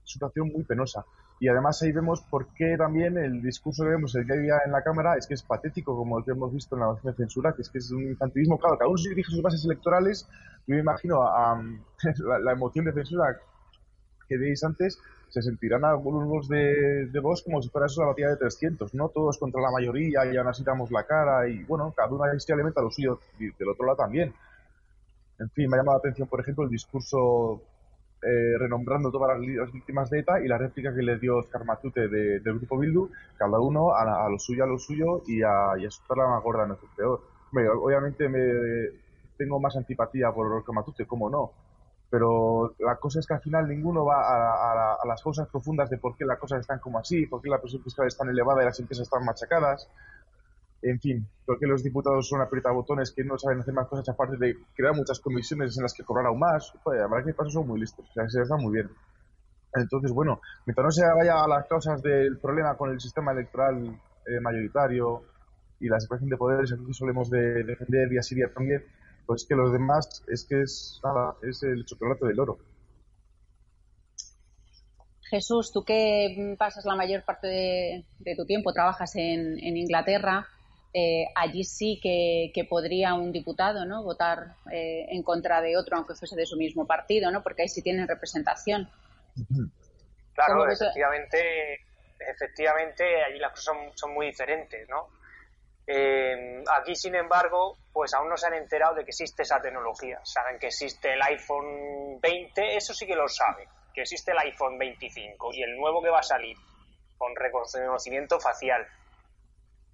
[0.04, 1.04] situación muy penosa.
[1.40, 4.72] Y además ahí vemos por qué también el discurso que vemos el que había en
[4.72, 7.18] la Cámara es que es patético, como el que hemos visto en la moción de
[7.18, 8.58] censura, que es que es un infantilismo.
[8.58, 10.28] Claro, cada uno se dirige sus bases electorales.
[10.68, 11.62] Yo me imagino a,
[12.44, 13.38] la, emoción de censura
[14.28, 18.30] que veis antes, se sentirán algunos de, de vos como si fuera eso la batalla
[18.30, 19.10] de 300, ¿no?
[19.10, 22.82] Todos contra la mayoría y aún así damos la cara y, bueno, cada uno alimenta
[22.82, 24.34] lo suyo y del otro lado también.
[25.40, 27.62] En fin, me ha llamado la atención, por ejemplo, el discurso
[28.26, 32.08] eh, renombrando todas las, víctimas de ETA y la réplica que le dio Oscar Matute
[32.08, 36.16] del grupo Bildu, cada uno a, lo suyo, a lo suyo y a, y a
[36.16, 37.22] la más gorda, no es peor.
[37.52, 39.00] obviamente me
[39.38, 41.52] tengo más antipatía por Oscar Matute, cómo no,
[42.14, 45.98] pero la cosa es que al final ninguno va a, a, las cosas profundas de
[45.98, 48.62] por qué las cosas están como así, por qué la presión fiscal es tan elevada
[48.62, 49.90] y las empresas están machacadas.
[50.84, 52.42] En fin, creo que los diputados son
[52.74, 56.04] botones que no saben hacer más cosas aparte de crear muchas comisiones en las que
[56.04, 56.74] cobrar aún más.
[56.84, 58.90] Pues, la verdad que pasos son muy listos, o sea, se les da muy bien.
[59.74, 63.98] Entonces, bueno, mientras no se vaya a las causas del problema con el sistema electoral
[64.28, 65.24] eh, mayoritario
[65.80, 68.84] y la separación de poderes, aquí solemos de defender y así también,
[69.26, 71.02] pues que los demás es que es
[71.42, 72.60] es el chocolate del oro.
[75.34, 80.48] Jesús, tú que pasas la mayor parte de, tu tiempo, trabajas en, Inglaterra,
[80.94, 84.04] eh, allí sí que, podría un diputado ¿no?
[84.04, 87.42] votar eh, en contra de otro, aunque fuese de su mismo partido, ¿no?
[87.42, 88.90] porque ahí sí tienen representación.
[90.34, 91.82] Claro, efectivamente,
[92.20, 95.08] efectivamente, allí las cosas son, muy diferentes, ¿no?
[95.86, 100.20] Eh, aquí, sin embargo, pues aún no se han enterado de que existe esa tecnología.
[100.24, 104.78] Saben que existe el iPhone 20, eso sí que lo saben, que existe el iPhone
[104.78, 106.56] 25 y el nuevo que va a salir
[107.18, 108.88] con reconocimiento facial.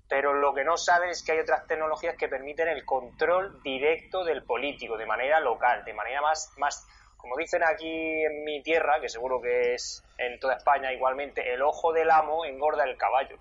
[0.10, 4.26] Pero lo que no saben es que hay otras tecnologías que permiten el control directo
[4.26, 9.00] del político de manera local, de manera más, más como dicen aquí en mi tierra,
[9.00, 13.38] que seguro que es en toda España igualmente, el ojo del amo engorda el caballo.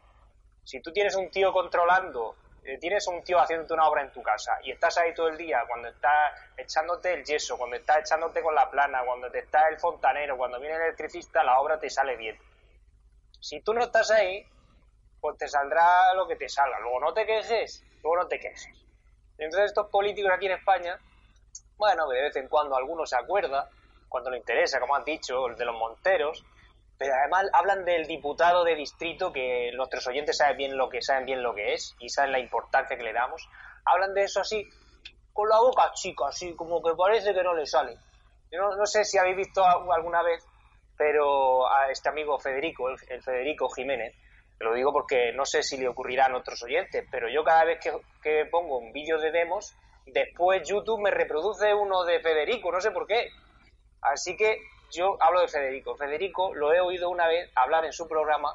[0.62, 4.22] Si tú tienes un tío controlando, eh, tienes un tío haciéndote una obra en tu
[4.22, 8.42] casa y estás ahí todo el día, cuando estás echándote el yeso, cuando estás echándote
[8.42, 11.88] con la plana, cuando te está el fontanero, cuando viene el electricista, la obra te
[11.88, 12.36] sale bien.
[13.40, 14.44] Si tú no estás ahí,
[15.20, 16.78] pues te saldrá lo que te salga.
[16.80, 18.68] Luego no te quejes, luego no te quejes.
[19.38, 20.98] Entonces estos políticos aquí en España
[21.78, 23.70] bueno, de vez en cuando alguno se acuerda,
[24.08, 26.44] cuando le interesa, como han dicho, el de los Monteros,
[26.98, 31.26] pero además hablan del diputado de distrito que nuestros oyentes saben bien lo que saben
[31.26, 33.48] bien lo que es y saben la importancia que le damos.
[33.84, 34.68] Hablan de eso así
[35.32, 37.96] con la boca chica, así como que parece que no le sale.
[38.50, 40.44] Yo no, sé si habéis visto alguna vez,
[40.96, 44.16] pero a este amigo Federico, el, Federico Jiménez,
[44.60, 47.78] lo digo porque no sé si le ocurrirá a otros oyentes, pero yo cada vez
[47.80, 47.92] que,
[48.22, 49.74] que pongo un vídeo de demos
[50.12, 53.30] Después YouTube me reproduce uno de Federico, no sé por qué.
[54.00, 54.58] Así que
[54.90, 55.96] yo hablo de Federico.
[55.96, 58.54] Federico lo he oído una vez hablar en su programa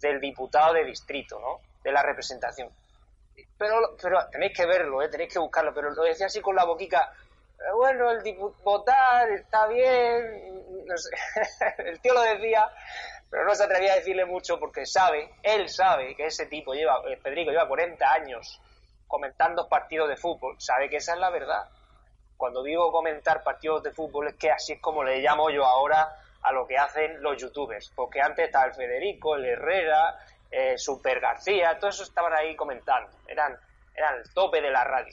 [0.00, 1.60] del diputado de distrito, ¿no?
[1.82, 2.68] De la representación.
[3.58, 5.08] Pero, pero tenéis que verlo, ¿eh?
[5.08, 7.12] tenéis que buscarlo, pero lo decía así con la boquica.
[7.58, 11.10] Eh, bueno, el votar está bien, no sé.
[11.78, 12.68] el tío lo decía,
[13.34, 17.02] pero no se atrevía a decirle mucho porque sabe, él sabe que ese tipo lleva,
[17.08, 18.60] eh, Federico lleva 40 años
[19.08, 21.68] comentando partidos de fútbol, sabe que esa es la verdad.
[22.36, 26.16] Cuando digo comentar partidos de fútbol es que así es como le llamo yo ahora
[26.42, 30.16] a lo que hacen los youtubers, porque antes estaba el Federico, el Herrera,
[30.48, 33.58] eh, Super García, todos esos estaban ahí comentando, eran,
[33.96, 35.12] eran el tope de la radio.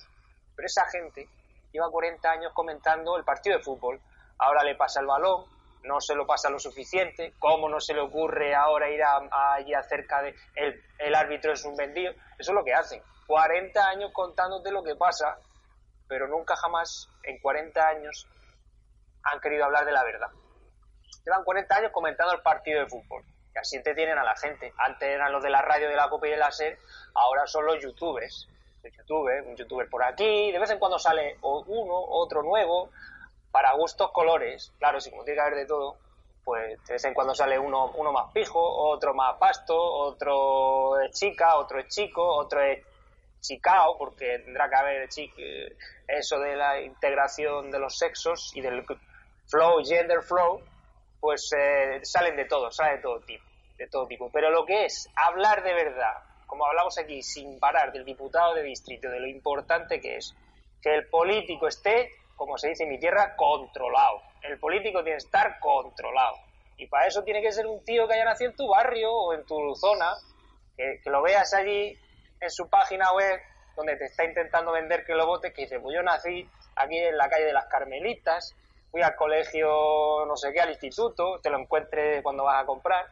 [0.56, 1.28] Pero esa gente
[1.72, 4.00] lleva 40 años comentando el partido de fútbol,
[4.38, 5.44] ahora le pasa el balón,
[5.84, 10.22] no se lo pasa lo suficiente, cómo no se le ocurre ahora ir allí acerca
[10.22, 13.02] de el, el árbitro es un vendido, eso es lo que hacen.
[13.28, 15.38] 40 años contándote lo que pasa,
[16.08, 18.28] pero nunca jamás en 40 años
[19.24, 20.28] han querido hablar de la verdad.
[21.26, 23.24] Llevan 40 años comentando el partido de fútbol.
[23.54, 24.74] Y así te tienen a la gente.
[24.78, 26.78] Antes eran los de la radio de la Copa y de la SER,
[27.14, 28.48] ahora son los youtubers.
[28.84, 32.90] youtubers, un youtuber por aquí, de vez en cuando sale uno, otro nuevo,
[33.52, 34.72] para gustos colores.
[34.80, 35.98] Claro, si como tiene que haber de todo,
[36.44, 41.12] pues de vez en cuando sale uno, uno más pijo, otro más pasto, otro es
[41.12, 42.80] chica, otro es chico, otro es
[43.42, 45.10] chicao, porque tendrá que haber
[46.08, 48.86] eso de la integración de los sexos y del
[49.48, 50.62] flow, gender flow,
[51.20, 53.44] pues eh, salen de todo, salen de todo tipo,
[53.78, 54.32] de todo tipo.
[54.32, 56.14] Pero lo que es hablar de verdad,
[56.48, 60.36] como hablamos aquí, sin parar del diputado de distrito, de lo importante que es
[60.82, 62.12] que el político esté,
[62.42, 64.24] como se dice en mi tierra, controlado.
[64.42, 66.38] El político tiene que estar controlado.
[66.76, 69.34] Y para eso tiene que ser un tío que haya nacido en tu barrio o
[69.36, 70.16] en tu zona,
[70.76, 71.96] que, lo veas allí
[72.40, 73.40] en su página web
[73.76, 77.16] donde te está intentando vender que lo votes, que dice, pues yo nací aquí en
[77.16, 78.56] la calle de las Carmelitas,
[78.90, 83.06] fui al colegio, no sé qué, al instituto, te lo encuentres cuando vas a comprar.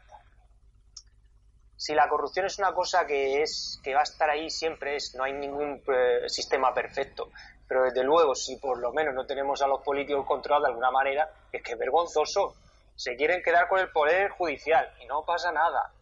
[1.77, 5.13] Si la corrupción es una cosa que es que va a estar ahí siempre, es
[5.13, 7.29] no hay ningún eh, sistema perfecto.
[7.69, 10.91] Pero desde luego, si por lo menos no tenemos a los políticos controlados de alguna
[10.91, 12.55] manera, es que es vergonzoso.
[12.97, 15.93] Se quieren quedar con el poder judicial y no pasa nada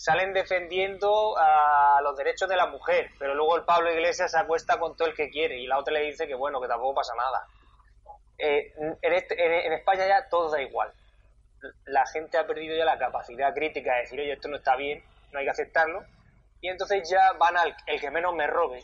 [0.00, 4.78] salen defendiendo a los derechos de la mujer, pero luego el Pablo Iglesias se acuesta
[4.78, 7.12] con todo el que quiere y la otra le dice que bueno, que tampoco pasa
[7.14, 7.46] nada.
[8.38, 10.90] Eh, este, en, España ya todo da igual.
[11.84, 15.04] La gente ha perdido ya la capacidad crítica de decir, oye, esto no está bien,
[15.32, 16.02] no hay que aceptarlo.
[16.62, 18.82] Y entonces ya van al el que menos me robe,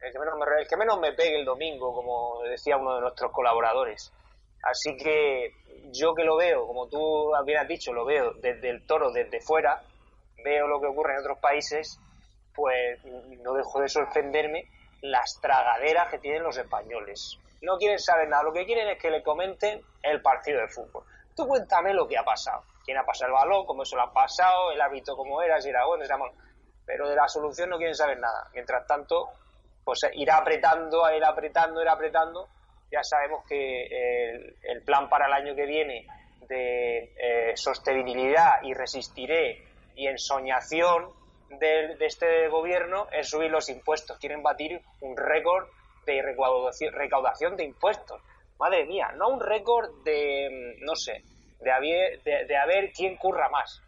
[0.00, 4.12] el que menos me, el pegue el domingo, como decía uno de nuestros colaboradores.
[4.62, 5.52] Así que
[5.92, 9.40] yo que lo veo, como tú bien has dicho, lo veo desde el toro, desde
[9.40, 9.82] fuera,
[10.44, 11.98] veo lo que ocurre en otros países,
[12.54, 14.64] pues no dejo de sorprenderme
[15.02, 17.38] las tragaderas que tienen los españoles.
[17.62, 21.04] No quieren saber nada, lo que quieren es que le comenten el partido de fútbol.
[21.36, 22.62] Tú cuéntame lo que ha pasado.
[22.84, 23.66] ¿Quién ha pasado el balón?
[23.66, 24.72] ¿Cómo eso lo ha pasado?
[24.72, 25.60] ¿El hábito cómo era?
[25.60, 26.32] Si era bueno, si era malo.
[26.86, 28.48] pero de la solución no quieren saber nada.
[28.52, 29.28] Mientras tanto,
[29.84, 32.48] pues irá apretando, irá apretando, irá apretando.
[32.90, 36.06] Ya sabemos que el, plan para el año que viene
[36.48, 39.64] de eh, sostenibilidad y resistiré
[39.94, 41.10] y ensoñación
[41.50, 44.18] de, de este gobierno es subir los impuestos.
[44.18, 45.68] Quieren batir un récord
[46.06, 46.22] de
[46.92, 48.20] recaudación, de impuestos.
[48.58, 51.22] Madre mía, no un récord de, no sé,
[51.60, 53.82] de haber, de, haber quién curra más.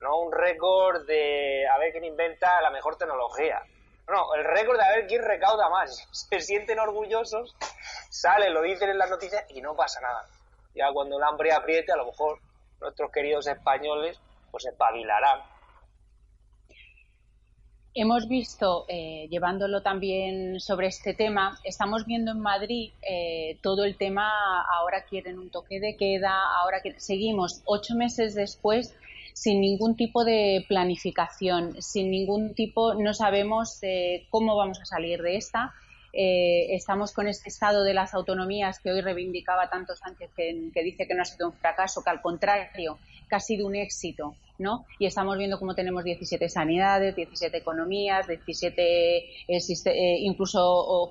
[0.00, 3.62] No un récord de a ver quién inventa la mejor tecnología.
[4.08, 6.06] No, el récord de a ver quién recauda más.
[6.12, 7.56] Se sienten orgullosos,
[8.10, 10.26] salen, lo dicen en las noticias y no pasa nada.
[10.74, 12.38] Ya cuando el hambre apriete, a lo mejor
[12.80, 15.40] nuestros queridos españoles pues espabilarán
[17.98, 23.96] Hemos visto, eh, llevándolo también sobre este tema, estamos viendo en Madrid eh, todo el
[23.96, 24.30] tema,
[24.70, 28.94] ahora quieren un toque de queda, ahora que seguimos ocho meses después
[29.36, 35.20] sin ningún tipo de planificación, sin ningún tipo, no sabemos eh, cómo vamos a salir
[35.20, 35.74] de esta.
[36.12, 41.14] estamos con este estado de las autonomías que hoy reivindicaba tanto Sánchez, que, dice que
[41.14, 44.86] no ha sido un fracaso, que al contrario, que ha sido un éxito ¿no?
[44.98, 51.10] Y estamos viendo cómo tenemos 17 sanidades, 17 economías, 17 eh, eh, incluso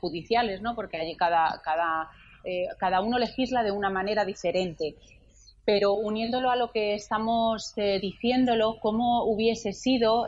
[0.00, 0.74] judiciales, ¿no?
[0.74, 2.10] Porque allí cada, cada,
[2.44, 4.94] eh, cada uno legisla de una manera diferente.
[5.64, 10.26] Pero uniéndolo a lo que estamos diciéndolo, ¿cómo hubiese sido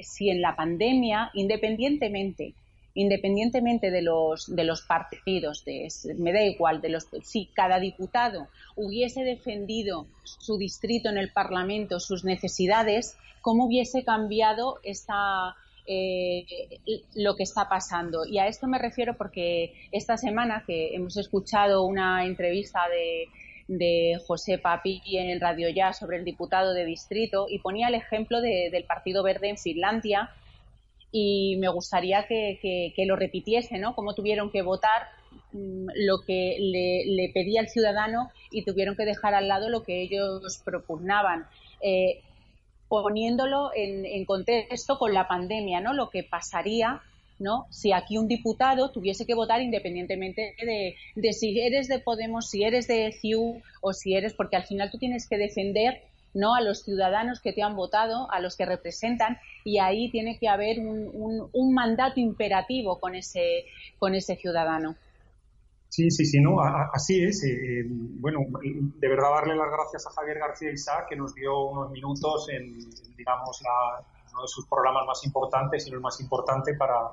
[0.00, 2.54] si en la pandemia, independientemente
[2.94, 8.48] independientemente de los, de los partidos, de, me da igual, de los, si cada diputado
[8.76, 15.54] hubiese defendido su distrito en el Parlamento, sus necesidades, ¿cómo hubiese cambiado esta,
[15.86, 16.44] eh,
[17.14, 18.26] lo que está pasando.
[18.26, 23.28] Y a esto me refiero porque esta semana que hemos escuchado una entrevista de,
[23.70, 28.40] de José Papi en Radio Ya sobre el diputado de distrito y ponía el ejemplo
[28.40, 30.30] del Partido Verde en Finlandia,
[31.12, 33.94] y me gustaría que, lo repitiese, ¿no?
[33.94, 35.08] Cómo tuvieron que votar
[35.52, 40.02] mm, lo que le, pedía el ciudadano y tuvieron que dejar al lado lo que
[40.02, 41.46] ellos propugnaban.
[41.80, 42.20] Eh,
[42.88, 45.94] poniéndolo en, contexto con la pandemia, ¿no?
[45.94, 47.00] Lo que pasaría
[47.40, 47.66] ¿no?
[47.70, 50.54] Si aquí un diputado tuviese que votar independientemente
[51.16, 54.90] de, si eres de Podemos, si eres de CIU o si eres, porque al final
[54.90, 56.02] tú tienes que defender
[56.34, 56.54] ¿no?
[56.54, 60.48] a los ciudadanos que te han votado, a los que representan, y ahí tiene que
[60.48, 63.64] haber un, un, mandato imperativo con ese,
[63.98, 64.94] con ese ciudadano.
[65.88, 67.42] Sí, sí, sí, no, así es.
[67.42, 71.64] Eh, eh, bueno, de verdad darle las gracias a Javier García Isaac que nos dio
[71.64, 72.78] unos minutos en,
[73.16, 73.60] digamos,
[74.40, 77.12] uno de sus programas más importantes y el más importante para,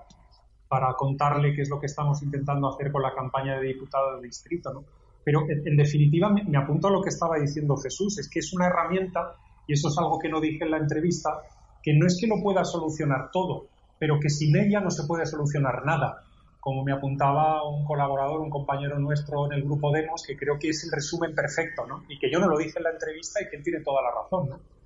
[0.68, 4.22] para contarle qué es lo que estamos intentando hacer con la campaña de diputado del
[4.22, 4.84] distrito, ¿no?
[5.24, 8.68] Pero en, definitiva me, apunto a lo que estaba diciendo Jesús, es que es una
[8.68, 9.36] herramienta,
[9.68, 11.42] y eso es algo que no dije en la entrevista,
[11.84, 13.68] que no es que no pueda solucionar todo,
[14.00, 16.24] pero que sin ella no se puede solucionar nada.
[16.62, 20.70] Como me apuntaba un colaborador, un compañero nuestro en el grupo Demos, que creo que
[20.70, 22.04] es el resumen perfecto, ¿no?
[22.08, 24.12] Y que yo no lo dije en la entrevista y que él tiene toda la
[24.12, 24.77] razón, ¿no?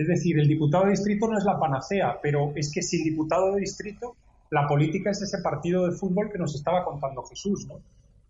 [0.00, 3.54] Es decir, el diputado de distrito no es la panacea, pero es que sin diputado
[3.54, 4.16] de distrito,
[4.50, 7.82] la política es ese partido de fútbol que nos estaba contando Jesús, ¿no?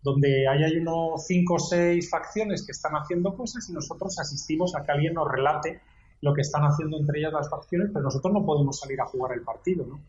[0.03, 4.83] donde hay, unos cinco o seis facciones que están haciendo cosas y nosotros asistimos a
[4.83, 5.79] que alguien nos relate
[6.19, 9.31] lo que están haciendo entre ellas las facciones, pero nosotros no podemos salir a jugar
[9.31, 10.01] el partido, ¿no?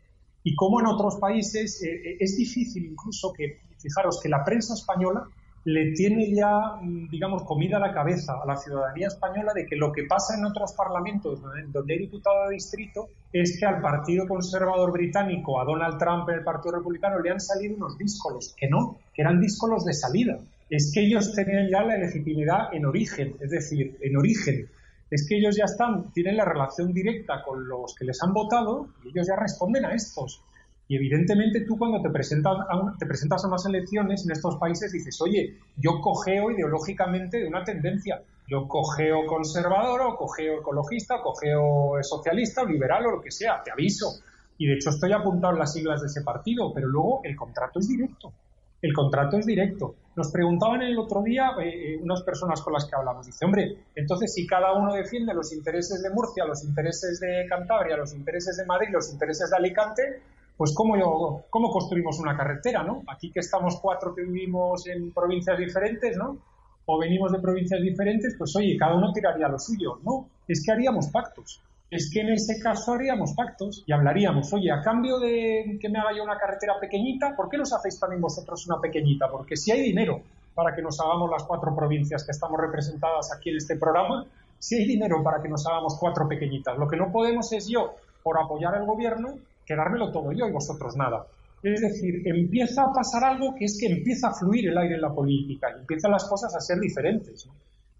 [0.43, 4.73] Y como en otros países eh, eh, es difícil incluso que, fijaros, que la prensa
[4.73, 5.29] española
[5.65, 9.75] le tiene ya, mm, digamos, comida a la cabeza a la ciudadanía española de que
[9.75, 14.27] lo que pasa en otros parlamentos donde hay diputado de distrito es que al Partido
[14.27, 18.67] Conservador Británico, a Donald Trump en el Partido Republicano, le han salido unos díscolos, que
[18.67, 20.37] no, que eran díscolos de salida.
[20.69, 24.67] Es que ellos tenían ya la legitimidad en origen, es decir, en origen.
[25.09, 28.87] Es que ellos ya están, tienen la relación directa con los que les han votado
[29.03, 30.41] y ellos ya responden a estos.
[30.87, 34.91] Y evidentemente tú cuando te presentas, a te presentas a unas elecciones en estos países
[34.91, 41.23] dices, oye, yo cogeo ideológicamente de una tendencia, yo cogeo conservador o cogeo ecologista, o
[41.23, 44.19] cogeo socialista o liberal o lo que sea, te aviso.
[44.57, 47.79] Y de hecho estoy apuntado en las siglas de ese partido, pero luego el contrato
[47.79, 48.33] es directo.
[48.81, 49.95] El contrato es directo.
[50.17, 53.25] Nos preguntaban el otro día eh, eh, unas personas con las que hablamos.
[53.25, 57.95] Dice, hombre, entonces si cada uno defiende los intereses de Murcia, los intereses de Cantabria,
[57.95, 60.21] los intereses de Madrid, los intereses de Alicante,
[60.57, 63.03] pues cómo, cómo construimos una carretera, ¿no?
[63.07, 66.37] Aquí que estamos cuatro que vivimos en provincias diferentes, ¿no?
[66.85, 69.99] O venimos de provincias diferentes, pues oye, cada uno tiraría lo suyo.
[70.03, 71.61] No, es que haríamos pactos.
[71.89, 75.99] Es que en ese caso haríamos pactos y hablaríamos, oye, a cambio de que me
[75.99, 79.29] haga yo una carretera pequeñita, ¿por qué nos hacéis también vosotros una pequeñita?
[79.29, 80.21] Porque si hay dinero
[80.55, 84.25] para que nos hagamos las cuatro provincias que estamos representadas aquí en este programa,
[84.59, 86.77] si hay dinero para que nos hagamos cuatro pequeñitas.
[86.77, 89.35] Lo que no podemos es yo por apoyar al gobierno,
[89.65, 91.25] quedármelo todo yo y vosotros nada.
[91.63, 95.01] Es decir, empieza a pasar algo que es que empieza a fluir el aire en
[95.01, 97.47] la política y empiezan las cosas a ser diferentes.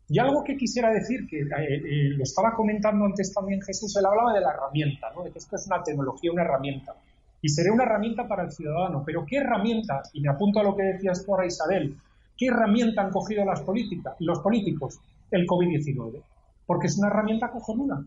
[0.10, 4.06] Y algo que quisiera decir, que eh, eh, lo estaba comentando antes también Jesús, él
[4.06, 5.24] hablaba de la herramienta, ¿no?
[5.24, 6.94] de que esto es una tecnología, una herramienta.
[7.42, 9.04] Y sería una herramienta para el ciudadano.
[9.06, 10.02] Pero ¿qué herramienta?
[10.14, 11.96] Y me apunto a lo que decías tú ahora, Isabel.
[12.38, 15.00] ¿Qué herramienta han cogido las políticas, los políticos?
[15.32, 16.22] El COVID-19.
[16.66, 18.04] Porque es una herramienta cojonuda.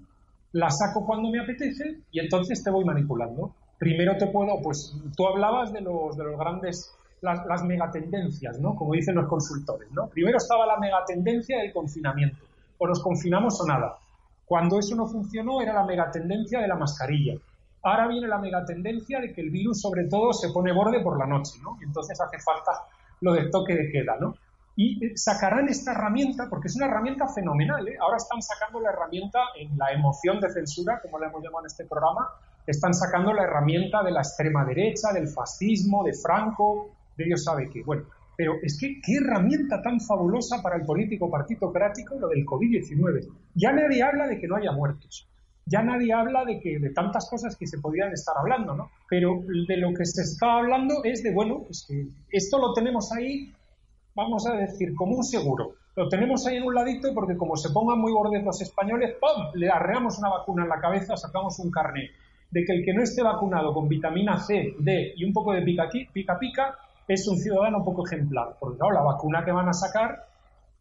[0.57, 3.55] La saco cuando me apetece y entonces te voy manipulando.
[3.79, 8.75] Primero te puedo, pues tú hablabas de los, de los grandes las, megatendencias, ¿no?
[8.75, 10.07] Como dicen los consultores, ¿no?
[10.09, 12.39] Primero estaba la megatendencia del confinamiento.
[12.79, 13.99] O nos confinamos o nada.
[14.47, 17.35] Cuando eso no funcionó era la megatendencia de la mascarilla.
[17.83, 21.27] Ahora viene la megatendencia de que el virus sobre todo se pone borde por la
[21.27, 21.77] noche, ¿no?
[21.83, 22.73] Entonces hace falta
[23.21, 24.35] lo del toque de queda, ¿no?
[24.77, 27.97] Y eh, sacarán esta herramienta, porque es una herramienta fenomenal, ¿eh?
[28.01, 31.67] Ahora están sacando la herramienta en la emoción de censura, como la hemos llamado en
[31.67, 32.29] este programa,
[32.67, 37.71] están sacando la herramienta de la extrema derecha, del fascismo, de Franco, de Dios sabe
[37.71, 37.83] qué.
[37.83, 38.05] Bueno,
[38.37, 43.29] pero es que qué herramienta tan fabulosa para el político partitocrático lo del COVID-19.
[43.55, 45.27] Ya nadie habla de que no haya muertos.
[45.65, 48.91] Ya nadie habla de que de tantas cosas que se podrían estar hablando, ¿no?
[49.09, 53.11] Pero de lo que se está hablando es de, bueno, pues que esto lo tenemos
[53.13, 53.53] ahí,
[54.17, 55.75] vamos a decir, como un seguro.
[55.95, 59.51] Lo tenemos ahí en un ladito porque como se pongan muy gordos los españoles, ¡pum!
[59.55, 62.11] Le arreamos una vacuna en la cabeza, sacamos un carnet
[62.51, 65.63] de que el que no esté vacunado con vitamina C, D y un poco de
[65.63, 69.73] pica pica, pica es un ciudadano poco ejemplar, porque claro, la vacuna que van a
[69.73, 70.27] sacar,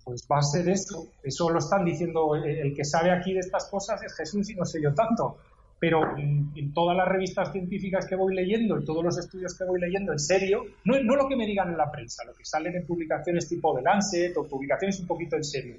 [0.03, 1.07] pues va a ser eso.
[1.23, 4.65] Eso lo están diciendo, el que sabe aquí de estas cosas es Jesús y no
[4.65, 5.37] sé yo tanto.
[5.85, 9.79] Pero en, todas las revistas científicas que voy leyendo, en todos los estudios que voy
[9.79, 12.75] leyendo, en serio, no, no lo que me digan en la prensa, lo que salen
[12.75, 15.75] en publicaciones tipo de Lancet o publicaciones un poquito en serio,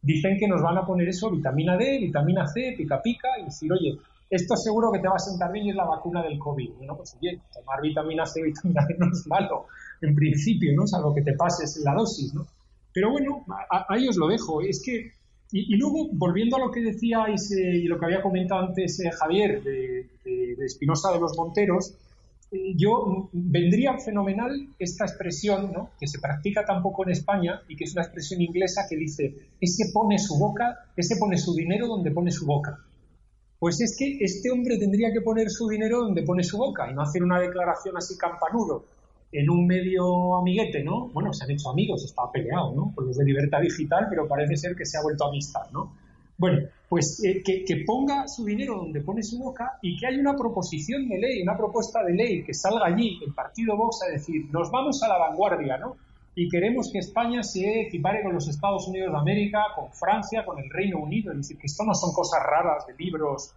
[0.00, 3.72] dicen que nos van a poner eso, vitamina D, vitamina C, pica pica, y decir,
[3.72, 3.98] oye,
[4.30, 6.74] esto seguro que te va a sentar bien y es la vacuna del COVID.
[6.76, 9.66] Bueno, pues oye, tomar vitamina C vitamina D no es malo,
[10.00, 10.86] en principio, ¿no?
[10.86, 12.46] Salvo que te pases la dosis, ¿no?
[12.92, 13.44] Pero bueno,
[13.88, 14.60] ahí os lo dejo.
[14.60, 15.10] Es que,
[15.50, 19.62] y, luego, volviendo a lo que decíais y lo que había comentado antes eh, Javier
[19.62, 20.06] de,
[20.64, 21.94] Espinosa de, los Monteros,
[22.52, 25.90] eh, yo vendría fenomenal esta expresión, ¿no?
[25.98, 29.90] Que se practica tampoco en España y que es una expresión inglesa que dice, ese
[29.92, 32.78] pone su boca, ese pone su dinero donde pone su boca.
[33.58, 36.94] Pues es que este hombre tendría que poner su dinero donde pone su boca y
[36.94, 38.84] no hacer una declaración así campanudo
[39.30, 41.08] en un medio amiguete, ¿no?
[41.08, 42.92] Bueno, se han hecho amigos, está peleado, ¿no?
[42.94, 45.92] Con los de libertad digital, pero parece ser que se ha vuelto amistad, ¿no?
[46.38, 50.20] Bueno, pues eh, que, que, ponga su dinero donde pone su boca y que haya
[50.20, 54.12] una proposición de ley, una propuesta de ley que salga allí, el partido Vox, a
[54.12, 55.96] decir, nos vamos a la vanguardia, ¿no?
[56.36, 60.60] Y queremos que España se equipare con los Estados Unidos de América, con Francia, con
[60.60, 61.32] el Reino Unido.
[61.32, 63.52] Es decir, que esto no son cosas raras de libros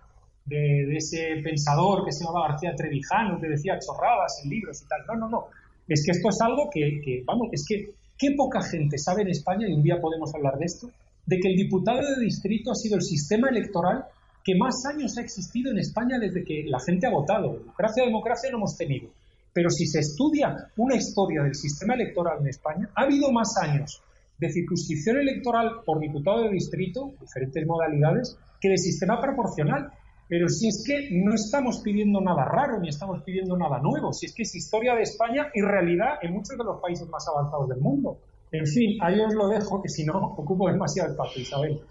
[0.46, 4.88] de, de ese pensador que se llamaba García Trevijano, que decía chorradas en libros y
[4.88, 5.06] tal.
[5.06, 5.48] No, no, no.
[5.94, 9.68] Es que esto es algo que, vamos, es que qué poca gente sabe en España,
[9.68, 10.90] y un día podemos hablar de esto,
[11.26, 14.06] de que el diputado de distrito ha sido el sistema electoral
[14.42, 17.58] que más años ha existido en España desde que la gente ha votado.
[17.58, 19.10] Democracia, democracia no hemos tenido.
[19.52, 24.02] Pero si se estudia una historia del sistema electoral en España, ha habido más años
[24.40, 29.92] de circunscripción electoral por diputado de distrito, diferentes modalidades, que de sistema proporcional.
[30.32, 34.28] Pero si es que no estamos pidiendo nada raro ni estamos pidiendo nada nuevo, si
[34.28, 37.68] es que es historia de España y realidad en muchos de los países más avanzados
[37.68, 38.18] del mundo.
[38.50, 41.82] En fin, ahí os lo dejo, que si no ocupo demasiado espacio, Isabel.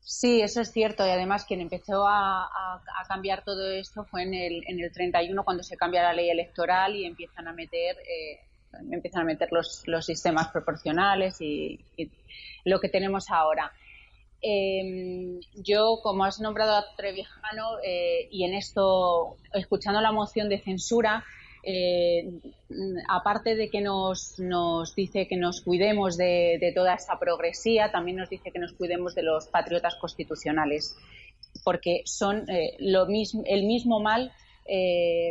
[0.00, 1.06] Sí, eso es cierto.
[1.06, 5.62] Y además quien empezó a, cambiar todo esto fue en el, en el 31 cuando
[5.62, 8.40] se cambia la ley electoral y empiezan a meter eh,
[8.90, 11.80] empiezan a meter los, los sistemas proporcionales y,
[12.66, 13.72] lo que tenemos ahora.
[14.40, 20.60] Eh, yo, como has nombrado a Trevijano, eh, y en esto, escuchando la moción de
[20.60, 21.24] censura,
[21.64, 22.30] eh,
[23.08, 24.36] aparte de que nos,
[24.94, 29.22] dice que nos cuidemos de, toda esta progresía, también nos dice que nos cuidemos de
[29.22, 30.96] los patriotas constitucionales,
[31.64, 32.46] porque son
[32.78, 34.32] lo mismo, el mismo mal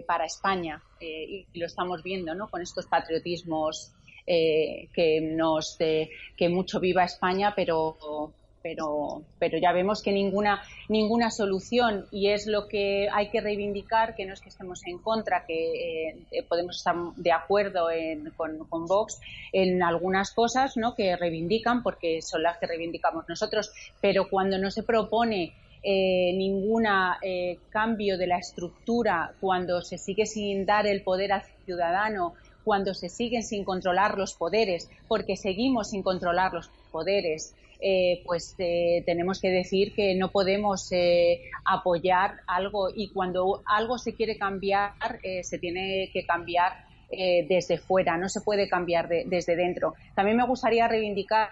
[0.08, 2.49] para España, y lo estamos viendo ¿no?
[2.49, 3.93] con estos patriotismos
[4.26, 12.05] que, nos, que mucho viva España, pero pero, pero ya vemos que ninguna, ninguna solución
[12.12, 16.10] y es lo que hay que reivindicar, que no es que estemos en contra, que
[16.32, 17.88] eh, podemos estar de acuerdo
[18.36, 19.20] con, con, Vox
[19.53, 20.95] en algunas cosas ¿no?
[20.95, 25.53] que reivindican, porque son las que reivindicamos nosotros, pero cuando no se propone
[25.84, 26.86] eh, ningún
[27.22, 32.34] eh, cambio de la estructura, cuando se sigue sin dar el poder al ciudadano,
[32.68, 38.55] cuando se siguen sin controlar los poderes, porque seguimos sin controlar los poderes, eh, pues
[38.57, 44.38] eh, tenemos que decir que no podemos eh, apoyar algo y cuando algo se quiere
[44.38, 44.95] cambiar,
[45.43, 49.93] se tiene que cambiar desde fuera, no se puede cambiar desde dentro.
[50.13, 51.49] También me gustaría reivindicar,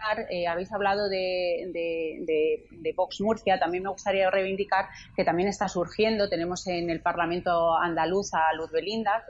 [0.50, 6.90] habéis hablado de, Vox Murcia, también me gustaría reivindicar que también está surgiendo, tenemos en
[6.90, 9.24] el Parlamento andaluz a Luz Belinda,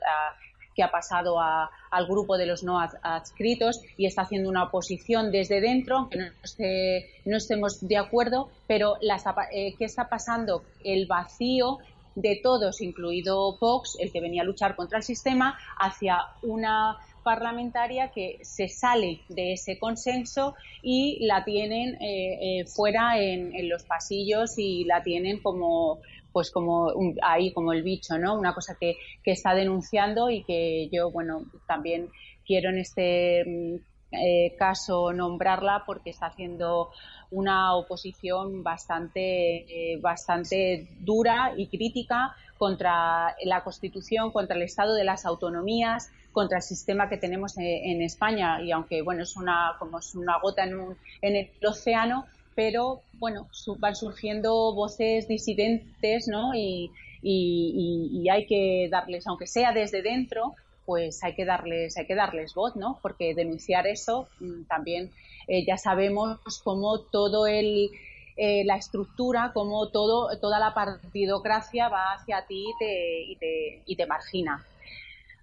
[0.76, 5.62] que ha pasado al grupo de los no adscritos y está haciendo una oposición desde
[5.62, 10.64] dentro, aunque no, no estemos de acuerdo, pero eh, ¿qué está pasando?
[10.84, 11.80] El vacío
[12.16, 18.12] de todos, incluido Vox, el que venía a luchar contra el sistema, hacia una parlamentaria
[18.12, 20.54] que se sale de ese consenso
[20.84, 26.00] y la tienen eh, eh, fuera en, los pasillos y la tienen como
[26.36, 28.38] pues como ahí como el bicho, ¿no?
[28.38, 32.10] Una cosa que, que está denunciando y que yo, bueno, también
[32.46, 33.76] quiero en este mm,
[34.12, 36.90] eh, caso nombrarla porque está haciendo
[37.32, 45.06] una oposición bastante, eh, bastante dura y crítica contra la Constitución, contra el Estado de
[45.06, 48.62] las autonomías, contra el sistema que tenemos eh, en, España.
[48.62, 52.26] Y aunque bueno es una como es una gota en, un, en el océano,
[52.56, 53.48] pero bueno,
[53.80, 56.54] van surgiendo voces disidentes, ¿no?
[56.56, 56.92] Y,
[58.30, 62.76] hay que darles, aunque sea desde dentro, pues hay que darles, hay que darles voz,
[62.76, 63.00] ¿no?
[63.02, 65.12] Porque denunciar eso mm, también
[65.48, 67.90] eh, ya sabemos cómo todo el
[68.38, 73.82] eh, la estructura, cómo todo, toda la partidocracia va hacia ti y te, y te,
[73.86, 74.66] y te margina.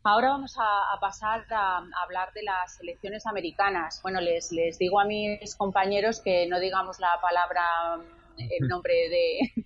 [0.05, 4.01] Ahora vamos a, pasar a, hablar de las elecciones americanas.
[4.03, 7.63] Bueno, les, les digo a mis compañeros que no digamos la palabra,
[8.37, 9.65] el nombre de,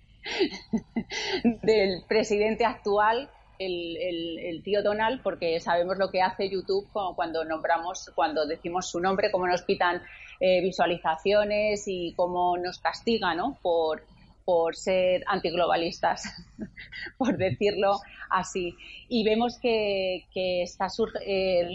[1.63, 8.13] del presidente actual, el, el, tío Donald, porque sabemos lo que hace YouTube cuando nombramos,
[8.15, 10.03] cuando decimos su nombre, cómo nos quitan
[10.41, 13.57] eh, visualizaciones y cómo nos castiga, ¿no?
[13.63, 14.03] Por,
[14.47, 16.23] por ser antiglobalistas,
[17.19, 17.99] por decirlo
[18.31, 18.77] así.
[19.09, 20.87] Y vemos que, está
[21.27, 21.69] eh,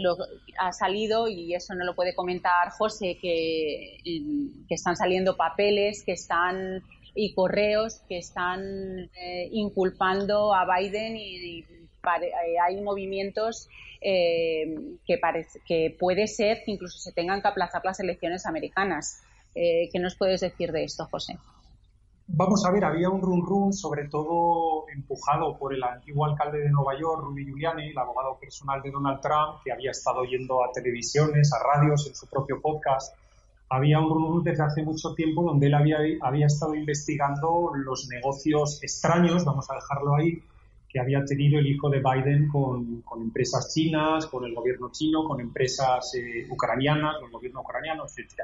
[0.58, 6.14] ha salido, y eso no lo puede comentar José, que, que están saliendo papeles, que
[6.14, 6.82] están
[7.14, 13.68] y correos que están eh, inculpando a Biden y, eh, hay movimientos
[14.00, 19.22] que, parece, que puede ser que incluso se tengan que aplazar las elecciones americanas.
[19.54, 21.38] ¿Qué nos puedes decir de esto, José?
[22.34, 26.70] Vamos a ver, había un run run, sobre todo empujado por el antiguo alcalde de
[26.70, 30.72] Nueva York, Rudy Giuliani, el abogado personal de Donald Trump, que había estado yendo a
[30.72, 33.14] televisiones, a radios, en su propio podcast.
[33.70, 38.82] Había un run run desde hace mucho tiempo donde él había, estado investigando los negocios
[38.82, 40.42] extraños, vamos a dejarlo ahí,
[40.88, 45.42] que había tenido el hijo de Biden con, empresas chinas, con el gobierno chino, con
[45.42, 48.42] empresas eh, ucranianas, con el gobierno ucraniano, etc.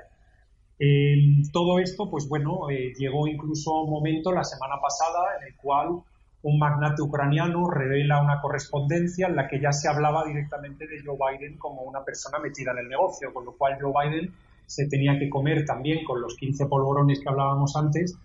[0.80, 5.55] Eh, todo esto, pues bueno, eh, llegó incluso un momento la semana pasada en el
[5.55, 6.01] cual
[6.43, 11.17] un magnate ucraniano revela una correspondencia en la que ya se hablaba directamente de Joe
[11.17, 14.32] Biden como una persona metida en el negocio, con lo cual Joe Biden
[14.65, 18.17] se tenía que comer también con los 15 polvorones que hablábamos antes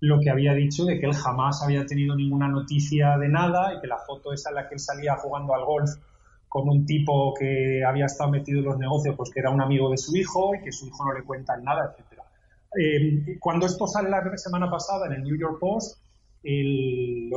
[0.00, 3.80] lo que había dicho de que él jamás había tenido ninguna noticia de nada y
[3.80, 5.90] que la foto esa en la que él salía jugando al golf
[6.50, 9.88] con un tipo que había estado metido en los negocios, pues que era un amigo
[9.88, 12.20] de su hijo y que su hijo no le cuenta nada, etc.
[12.76, 16.02] Eh, cuando esto sale la semana pasada en el New York Post,
[16.42, 17.30] el,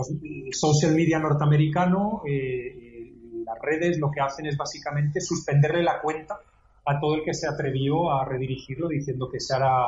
[0.52, 3.14] social media norteamericano, eh,
[3.46, 6.40] las redes lo que hacen es básicamente suspenderle la cuenta
[6.84, 9.86] a todo el que se atrevió a redirigirlo diciendo que se hará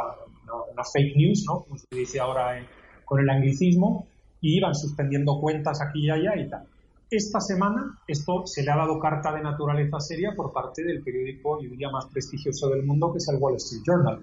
[0.72, 1.62] una, fake news, ¿no?
[1.62, 2.64] como se dice ahora
[3.06, 4.06] con el anglicismo,
[4.40, 6.68] y iban suspendiendo cuentas aquí y allá y tal.
[7.16, 11.62] Esta semana esto se le ha dado carta de naturaleza seria por parte del periódico,
[11.62, 14.20] yo diría, más prestigioso del mundo, que es el Wall Street Journal.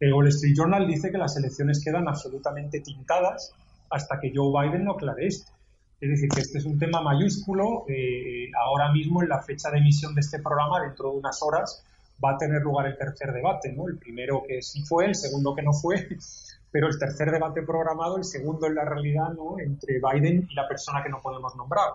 [0.00, 3.52] El Wall Street Journal dice que las elecciones quedan absolutamente tintadas
[3.90, 5.52] hasta que Joe Biden no aclare esto.
[6.00, 7.84] Es decir, que este es un tema mayúsculo.
[7.88, 11.84] Eh, ahora mismo, en la fecha de emisión de este programa, dentro de unas horas,
[12.24, 13.70] va a tener lugar el tercer debate.
[13.74, 13.86] ¿no?
[13.86, 16.08] El primero que sí fue, el segundo que no fue,
[16.72, 19.58] pero el tercer debate programado, el segundo en la realidad, ¿no?
[19.58, 21.90] entre Biden y la persona que no podemos nombrar.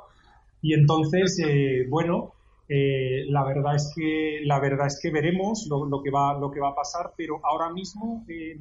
[0.66, 2.34] Y entonces, eh, bueno,
[2.68, 6.60] eh, la verdad es que la verdad es que veremos lo, que va lo que
[6.60, 8.58] va a pasar, pero ahora mismo eh,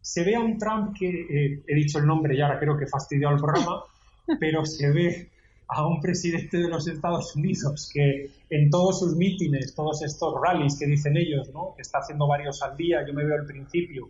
[0.00, 2.88] se ve a un Trump que he dicho el nombre y ahora creo que he
[2.88, 3.84] fastidiado el programa,
[4.40, 5.30] pero se ve
[5.68, 10.76] a un presidente de los Estados Unidos que en todos sus mítines, todos estos rallies
[10.76, 11.74] que dicen ellos, ¿no?
[11.76, 14.08] que está haciendo varios al día, yo me veo al principio,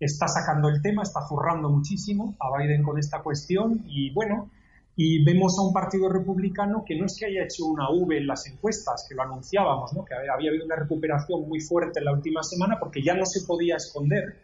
[0.00, 4.48] está sacando el tema, está zurrando muchísimo a Biden con esta cuestión y bueno,
[4.98, 8.26] y vemos a un partido republicano que no es que haya hecho una V en
[8.26, 10.04] las encuestas, que lo anunciábamos, ¿no?
[10.06, 13.46] que había habido una recuperación muy fuerte en la última semana porque ya no se
[13.46, 14.38] podía esconder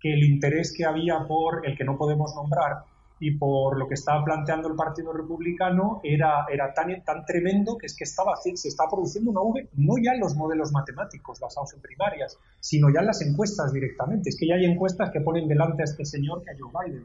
[0.00, 2.84] que el interés que había por el que no podemos nombrar
[3.18, 7.86] y por lo que estaba planteando el Partido Republicano era, era tan, tan tremendo que
[7.86, 11.74] es que estaba, se está produciendo una V no ya en los modelos matemáticos basados
[11.74, 14.30] en primarias, sino ya en las encuestas directamente.
[14.30, 17.04] Es que ya hay encuestas que ponen delante a este señor que a Joe Biden.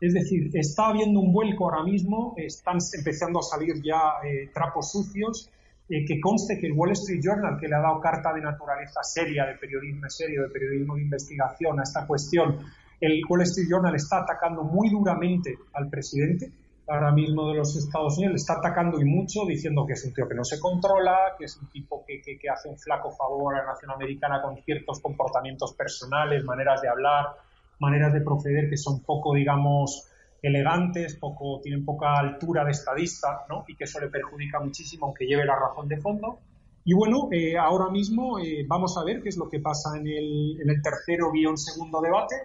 [0.00, 4.90] Es decir, está habiendo un vuelco ahora mismo, están empezando a salir ya eh, trapos
[4.90, 5.50] sucios,
[5.88, 9.02] eh, que conste que el Wall Street Journal, que le ha dado carta de naturaleza
[9.02, 12.58] seria, de periodismo serio, de periodismo de investigación a esta cuestión,
[13.00, 16.50] el Wall Street Journal está atacando muy duramente al presidente
[16.86, 20.12] ahora mismo de los Estados Unidos, le está atacando y mucho, diciendo que es un
[20.12, 23.54] tío que no se controla, que es un tipo que, que, hace un flaco favor
[23.54, 27.36] a la nación americana con ciertos comportamientos personales, maneras de hablar,
[27.78, 30.08] maneras de proceder que son poco, digamos,
[30.42, 33.64] elegantes, poco, tienen poca altura de estadista, ¿no?
[33.66, 36.38] Y que eso le perjudica muchísimo, aunque lleve la razón de fondo.
[36.84, 40.06] Y bueno, eh, ahora mismo eh, vamos a ver qué es lo que pasa en
[40.06, 42.36] el, en el tercero guion segundo debate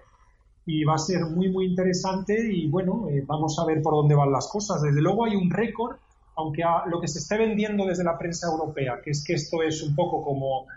[0.66, 4.16] y va a ser muy, muy interesante y bueno, eh, vamos a ver por dónde
[4.16, 4.82] van las cosas.
[4.82, 5.98] Desde luego hay un récord,
[6.36, 9.84] aunque lo que se esté vendiendo desde la prensa europea, que es que esto es
[9.84, 10.68] un poco como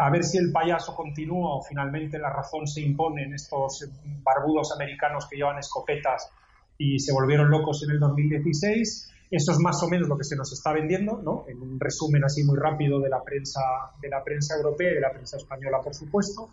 [0.00, 3.88] a ver si el payaso continúa o finalmente la razón se impone en estos
[4.22, 6.30] barbudos americanos que llevan escopetas
[6.76, 9.10] y se volvieron locos en el 2016.
[9.30, 11.46] Eso es más o menos lo que se nos está vendiendo, ¿no?
[11.48, 13.62] En un resumen así muy rápido de la prensa,
[14.02, 16.50] de la prensa europea y de la prensa española, por supuesto.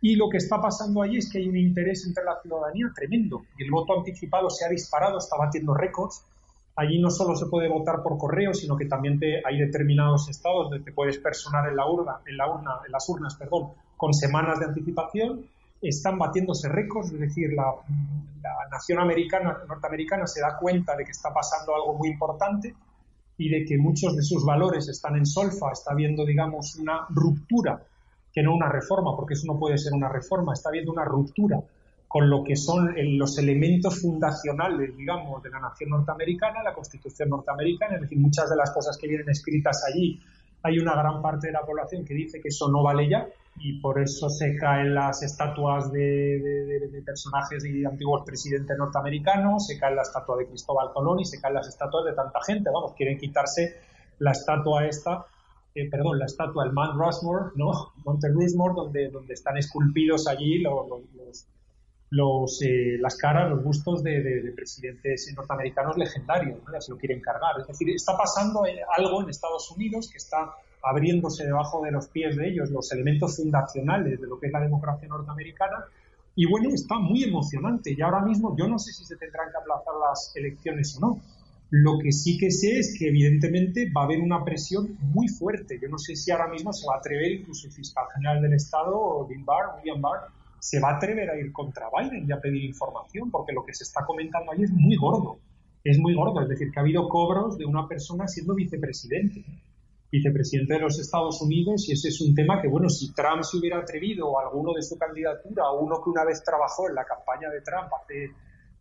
[0.00, 3.44] Y lo que está pasando allí es que hay un interés entre la ciudadanía tremendo.
[3.58, 6.22] Y el voto anticipado se ha disparado, está batiendo récords.
[6.78, 10.84] Allí no solo se puede votar por correo, sino que también hay determinados estados donde
[10.84, 14.60] te puedes personar en la urna, en la urna, en las urnas, perdón, con semanas
[14.60, 15.44] de anticipación.
[15.82, 17.74] Están batiéndose récords, es decir, la,
[18.40, 22.72] la nación americana, norteamericana se da cuenta de que está pasando algo muy importante
[23.38, 27.82] y de que muchos de sus valores están en solfa, está habiendo, digamos, una ruptura
[28.32, 31.60] que no una reforma, porque eso no puede ser una reforma, está habiendo una ruptura
[32.08, 37.96] con lo que son los elementos fundacionales, digamos, de la nación norteamericana, la constitución norteamericana,
[37.96, 40.18] es decir, muchas de las cosas que vienen escritas allí,
[40.62, 43.28] hay una gran parte de la población que dice que eso no vale ya
[43.60, 49.94] y por eso se caen las estatuas de, personajes y antiguos presidentes norteamericanos, se cae
[49.94, 53.18] la estatua de Cristóbal Colón y se caen las estatuas de tanta gente, vamos, quieren
[53.18, 53.76] quitarse
[54.18, 55.26] la estatua esta
[55.74, 57.92] eh, perdón, la estatua del Mount Rushmore, ¿no?
[58.04, 61.46] Monte Rushmore, donde, donde están esculpidos allí los,
[62.10, 66.72] eh, las caras, los bustos de, presidentes norteamericanos legendarios, ¿no?
[66.72, 67.60] ya se lo quieren cargar.
[67.60, 72.08] Es decir, está pasando eh, algo en Estados Unidos que está abriéndose debajo de los
[72.08, 75.84] pies de ellos los elementos fundacionales de lo que es la democracia norteamericana.
[76.34, 77.94] Y bueno, está muy emocionante.
[77.96, 81.20] Y ahora mismo yo no sé si se tendrán que aplazar las elecciones o no
[81.70, 85.78] lo que sí que sé es que evidentemente va a haber una presión muy fuerte.
[85.80, 88.54] Yo no sé si ahora mismo se va a atrever, incluso el fiscal general del
[88.54, 90.28] Estado, Bill Barr, William Barr,
[90.60, 93.74] se va a atrever a ir contra Biden y a pedir información, porque lo que
[93.74, 95.38] se está comentando ahí es muy gordo.
[95.84, 99.44] Es muy gordo, es decir, que ha habido cobros de una persona siendo vicepresidente,
[100.10, 103.58] vicepresidente de los Estados Unidos, y ese es un tema que, bueno, si Trump se
[103.58, 107.04] hubiera atrevido, o alguno de su candidatura, o uno que una vez trabajó en la
[107.04, 107.90] campaña de Trump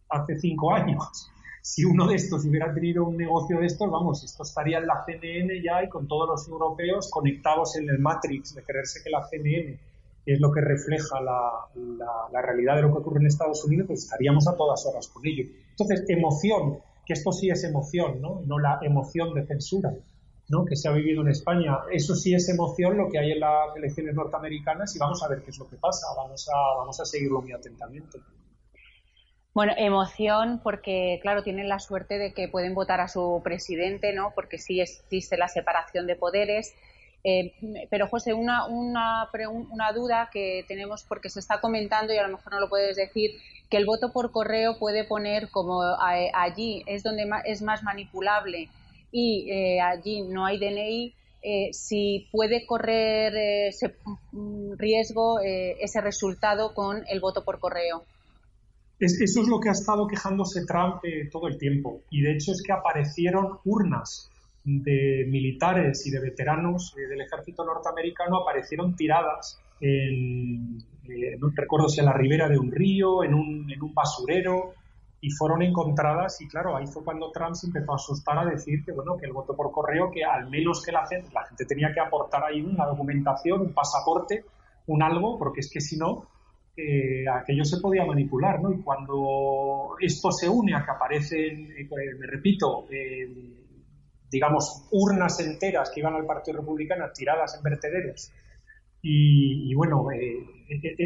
[0.09, 1.29] hace, cinco años,
[1.61, 5.03] si uno de estos hubiera tenido un negocio de estos, vamos, esto estaría en la
[5.05, 9.27] CNN ya y con todos los europeos conectados en el Matrix de creerse que la
[9.27, 9.77] CNN
[10.33, 11.51] es lo que refleja la,
[12.31, 15.25] la, realidad de lo que ocurre en Estados Unidos, pues estaríamos a todas horas con
[15.25, 15.45] ello.
[15.69, 18.41] Entonces, emoción, que esto sí es emoción, ¿no?
[18.45, 19.93] No la emoción de censura,
[20.49, 20.65] ¿no?
[20.65, 21.77] Que se ha vivido en España.
[21.91, 25.41] Eso sí es emoción lo que hay en las elecciones norteamericanas y vamos a ver
[25.43, 26.07] qué es lo que pasa.
[26.17, 28.19] Vamos a, vamos a seguirlo muy atentamente.
[29.53, 34.31] Bueno, emoción porque, claro, tienen la suerte de que pueden votar a su presidente, ¿no?
[34.35, 36.75] Porque sí existe la separación de poderes.
[37.29, 37.51] Eh,
[37.89, 39.27] pero, José, una, una,
[39.69, 42.95] una, duda que tenemos porque se está comentando y a lo mejor no lo puedes
[42.95, 43.31] decir,
[43.69, 48.69] que el voto por correo puede poner como allí es donde es más manipulable
[49.11, 51.13] y eh, allí no hay DNI,
[51.43, 53.93] eh, si puede correr ese
[54.31, 58.05] mm, riesgo ese resultado con el voto por correo
[58.99, 61.01] eso es lo que ha estado quejándose Trump
[61.31, 62.01] todo el tiempo.
[62.09, 64.31] Y de hecho es que aparecieron urnas
[64.67, 71.87] de militares y de veteranos eh, del ejército norteamericano, aparecieron tiradas en, eh, no recuerdo
[71.87, 74.73] si a la ribera de un río, en un, en un basurero,
[75.21, 78.83] y fueron encontradas y claro, ahí fue cuando Trump se empezó a asustar a decir
[78.83, 81.65] que bueno, que el voto por correo, que al menos que la gente, la gente
[81.65, 84.43] tenía que aportar ahí una documentación, un pasaporte,
[84.87, 86.27] un algo, porque es que si no,
[87.33, 88.71] aquello se podía manipular, ¿no?
[88.71, 91.87] Y cuando esto se une a que aparecen, eh,
[92.19, 93.56] me repito, eh,
[94.31, 98.31] digamos, urnas enteras que iban al Partido Republicano tiradas en vertederos
[99.01, 100.43] Y, bueno, eh,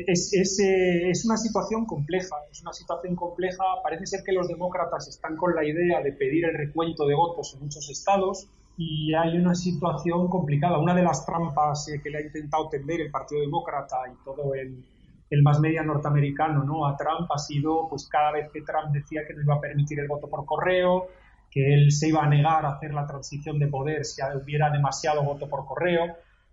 [0.07, 3.63] es, es, una situación compleja, es una situación compleja.
[3.84, 7.53] Parece ser que los demócratas están con la idea de pedir el recuento de votos
[7.53, 8.47] en muchos estados
[8.78, 10.80] y hay una situación complicada.
[10.80, 14.84] Una de las trampas que le ha intentado tender el Partido Demócrata y todo el,
[15.32, 16.86] el más media norteamericano ¿no?
[16.86, 19.99] a Trump ha sido, pues cada vez que Trump decía que no iba a permitir
[19.99, 21.07] el voto por correo,
[21.51, 25.23] que él se iba a negar a hacer la transición de poder si hubiera demasiado
[25.23, 26.05] voto por correo.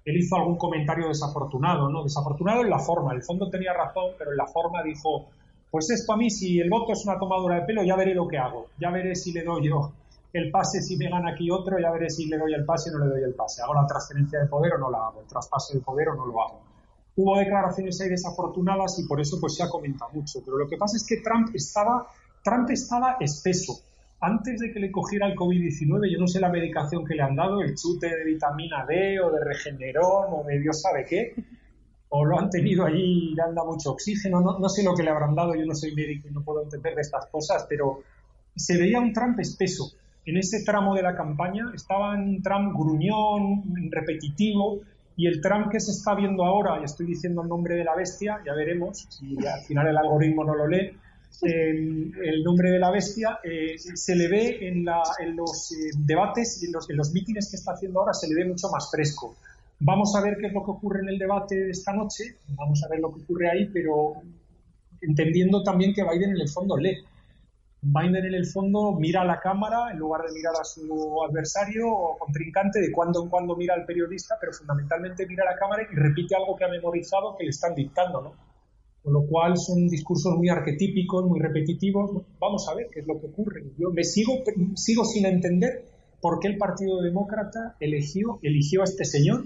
[0.05, 2.03] Él hizo algún comentario desafortunado, ¿no?
[2.03, 3.15] Desafortunado en la forma.
[3.15, 5.29] El fondo tenía razón, pero en la forma dijo,
[5.71, 8.27] pues esto a mí, si el voto es una tomadura de pelo, ya veré lo
[8.27, 8.67] que hago.
[8.81, 9.93] Ya veré si le doy yo
[10.33, 12.99] el pase, si me gana aquí otro, ya veré si le doy el pase o
[12.99, 13.63] no le doy el pase.
[13.63, 15.21] ¿Hago la transferencia de poder o no la hago?
[15.21, 16.69] ¿El traspaso de poder o no lo hago?
[17.19, 20.39] hubo declaraciones ahí desafortunadas y por eso pues se ha comentado mucho.
[20.45, 22.07] Pero lo que pasa es que Trump estaba,
[22.45, 23.81] Trump estaba espeso.
[24.21, 27.37] Antes de que le cogiera el COVID-19, yo no sé la medicación que le han
[27.37, 31.35] dado, el chute de vitamina D o de regenerón o de Dios sabe qué,
[32.09, 34.95] o lo han tenido allí y le han dado mucho oxígeno, no, no sé lo
[34.95, 37.67] que le habrán dado, yo no soy médico y no puedo entender de estas cosas,
[37.69, 38.01] pero
[38.57, 39.93] se veía un Trump espeso.
[40.25, 44.81] En ese tramo de la campaña estaba un Trump gruñón, repetitivo,
[45.17, 47.95] y el Trump que se está viendo ahora, y estoy diciendo el nombre de la
[47.95, 50.93] bestia, ya veremos si al final el algoritmo no lo lee,
[51.43, 54.85] el nombre de la bestia, eh, se le ve en,
[55.37, 58.35] los eh, debates y en los, en los mítines que está haciendo ahora, se le
[58.35, 59.37] ve mucho más fresco.
[59.81, 62.83] Vamos a ver qué es lo que ocurre en el debate de esta noche, vamos
[62.85, 64.15] a ver lo que ocurre ahí, pero
[65.01, 67.05] entendiendo también que Biden en el fondo lee.
[67.81, 71.89] Biden en el fondo mira a la cámara en lugar de mirar a su adversario
[71.89, 75.85] o contrincante, de cuando en cuando mira al periodista, pero fundamentalmente mira a la cámara
[75.89, 78.48] y repite algo que ha memorizado que le están dictando, ¿no?
[79.03, 82.23] Con lo cual son discursos muy arquetípicos, muy repetitivos.
[82.39, 83.65] Vamos a ver qué es lo que ocurre.
[83.79, 84.35] Yo me sigo,
[84.75, 85.85] sigo sin entender
[86.21, 89.45] por qué el Partido Demócrata eligió, eligió a este señor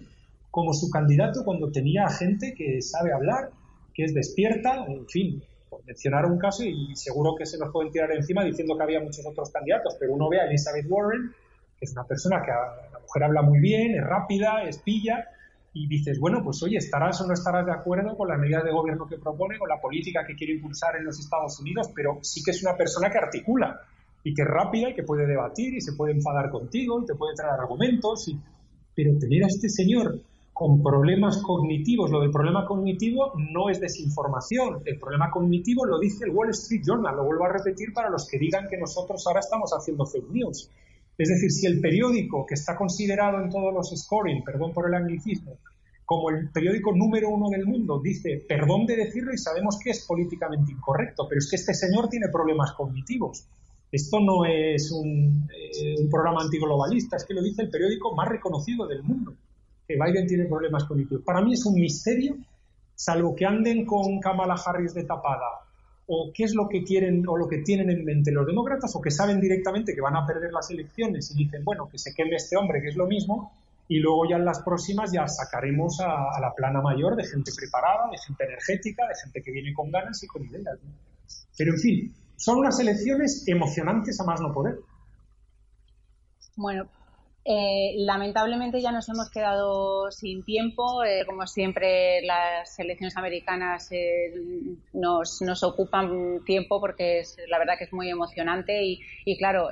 [0.50, 3.50] como su candidato cuando tenía gente que sabe hablar,
[3.94, 5.42] que es despierta, en fin,
[5.86, 9.24] mencionar un caso y seguro que se nos pueden tirar encima diciendo que había muchos
[9.26, 11.32] otros candidatos, pero uno ve a Elizabeth Warren,
[11.78, 15.26] que es una persona que la mujer habla muy bien, es rápida, es pilla,
[15.74, 18.72] y dices, bueno, pues oye, estarás o no estarás de acuerdo con las medidas de
[18.72, 22.42] gobierno que propone, con la política que quiere impulsar en los Estados Unidos, pero sí
[22.42, 23.80] que es una persona que articula
[24.22, 27.14] y que es rápida y que puede debatir y se puede enfadar contigo y te
[27.14, 28.30] puede traer argumentos,
[28.94, 30.20] pero tener a este señor
[30.52, 32.10] con problemas cognitivos.
[32.10, 34.82] Lo del problema cognitivo no es desinformación.
[34.84, 37.16] El problema cognitivo lo dice el Wall Street Journal.
[37.16, 40.70] Lo vuelvo a repetir para los que digan que nosotros ahora estamos haciendo fake news.
[41.22, 44.94] Es decir, si el periódico que está considerado en todos los scoring, perdón por el
[44.94, 45.56] anglicismo,
[46.04, 50.04] como el periódico número uno del mundo, dice, perdón de decirlo y sabemos que es
[50.04, 53.46] políticamente incorrecto, pero es que este señor tiene problemas cognitivos.
[53.92, 58.88] Esto no es un, eh, programa antiglobalista, es que lo dice el periódico más reconocido
[58.88, 59.32] del mundo
[59.86, 61.22] que Biden tiene problemas cognitivos.
[61.24, 62.34] Para mí es un misterio,
[62.96, 65.70] salvo que anden con Kamala Harris de tapada,
[66.06, 69.00] o qué es lo que quieren o lo que tienen en mente los demócratas, o
[69.00, 72.36] que saben directamente que van a perder las elecciones y dicen, bueno, que se queme
[72.36, 73.52] este hombre, que es lo mismo,
[73.88, 78.08] y luego ya en las próximas ya sacaremos a, la plana mayor de gente preparada,
[78.10, 80.78] de gente energética, de gente que viene con ganas y con ideas.
[81.56, 84.78] Pero en fin, son unas elecciones emocionantes a más no poder.
[86.56, 86.88] Bueno,
[87.44, 91.04] eh, lamentablemente ya nos hemos quedado sin tiempo.
[91.04, 94.32] Eh, como siempre, las elecciones americanas eh,
[94.92, 99.68] nos, nos, ocupan tiempo porque es, la verdad que es muy emocionante y, claro,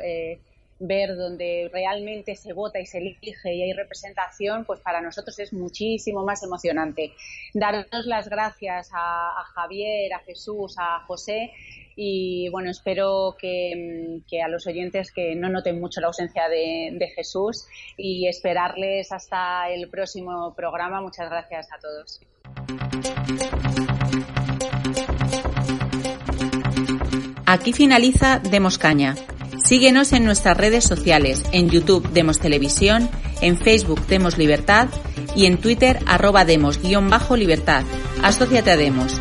[0.82, 5.52] ver donde realmente se vota y se elige y hay representación, pues para nosotros es
[5.52, 7.12] muchísimo más emocionante.
[7.54, 11.52] Daros las gracias a Javier, a Jesús, a José
[11.96, 17.66] y bueno, espero que, a los oyentes que no noten mucho la ausencia de, Jesús
[17.96, 21.00] y esperarles hasta el próximo programa.
[21.00, 22.20] Muchas gracias a todos.
[27.46, 29.16] Aquí finaliza Demos Caña.
[29.64, 33.10] Síguenos en nuestras redes sociales, en YouTube Demos Televisión,
[33.40, 34.88] en Facebook Demos Libertad
[35.34, 37.84] y en Twitter arroba Demos-Libertad.
[38.22, 39.20] Asociate a Demos.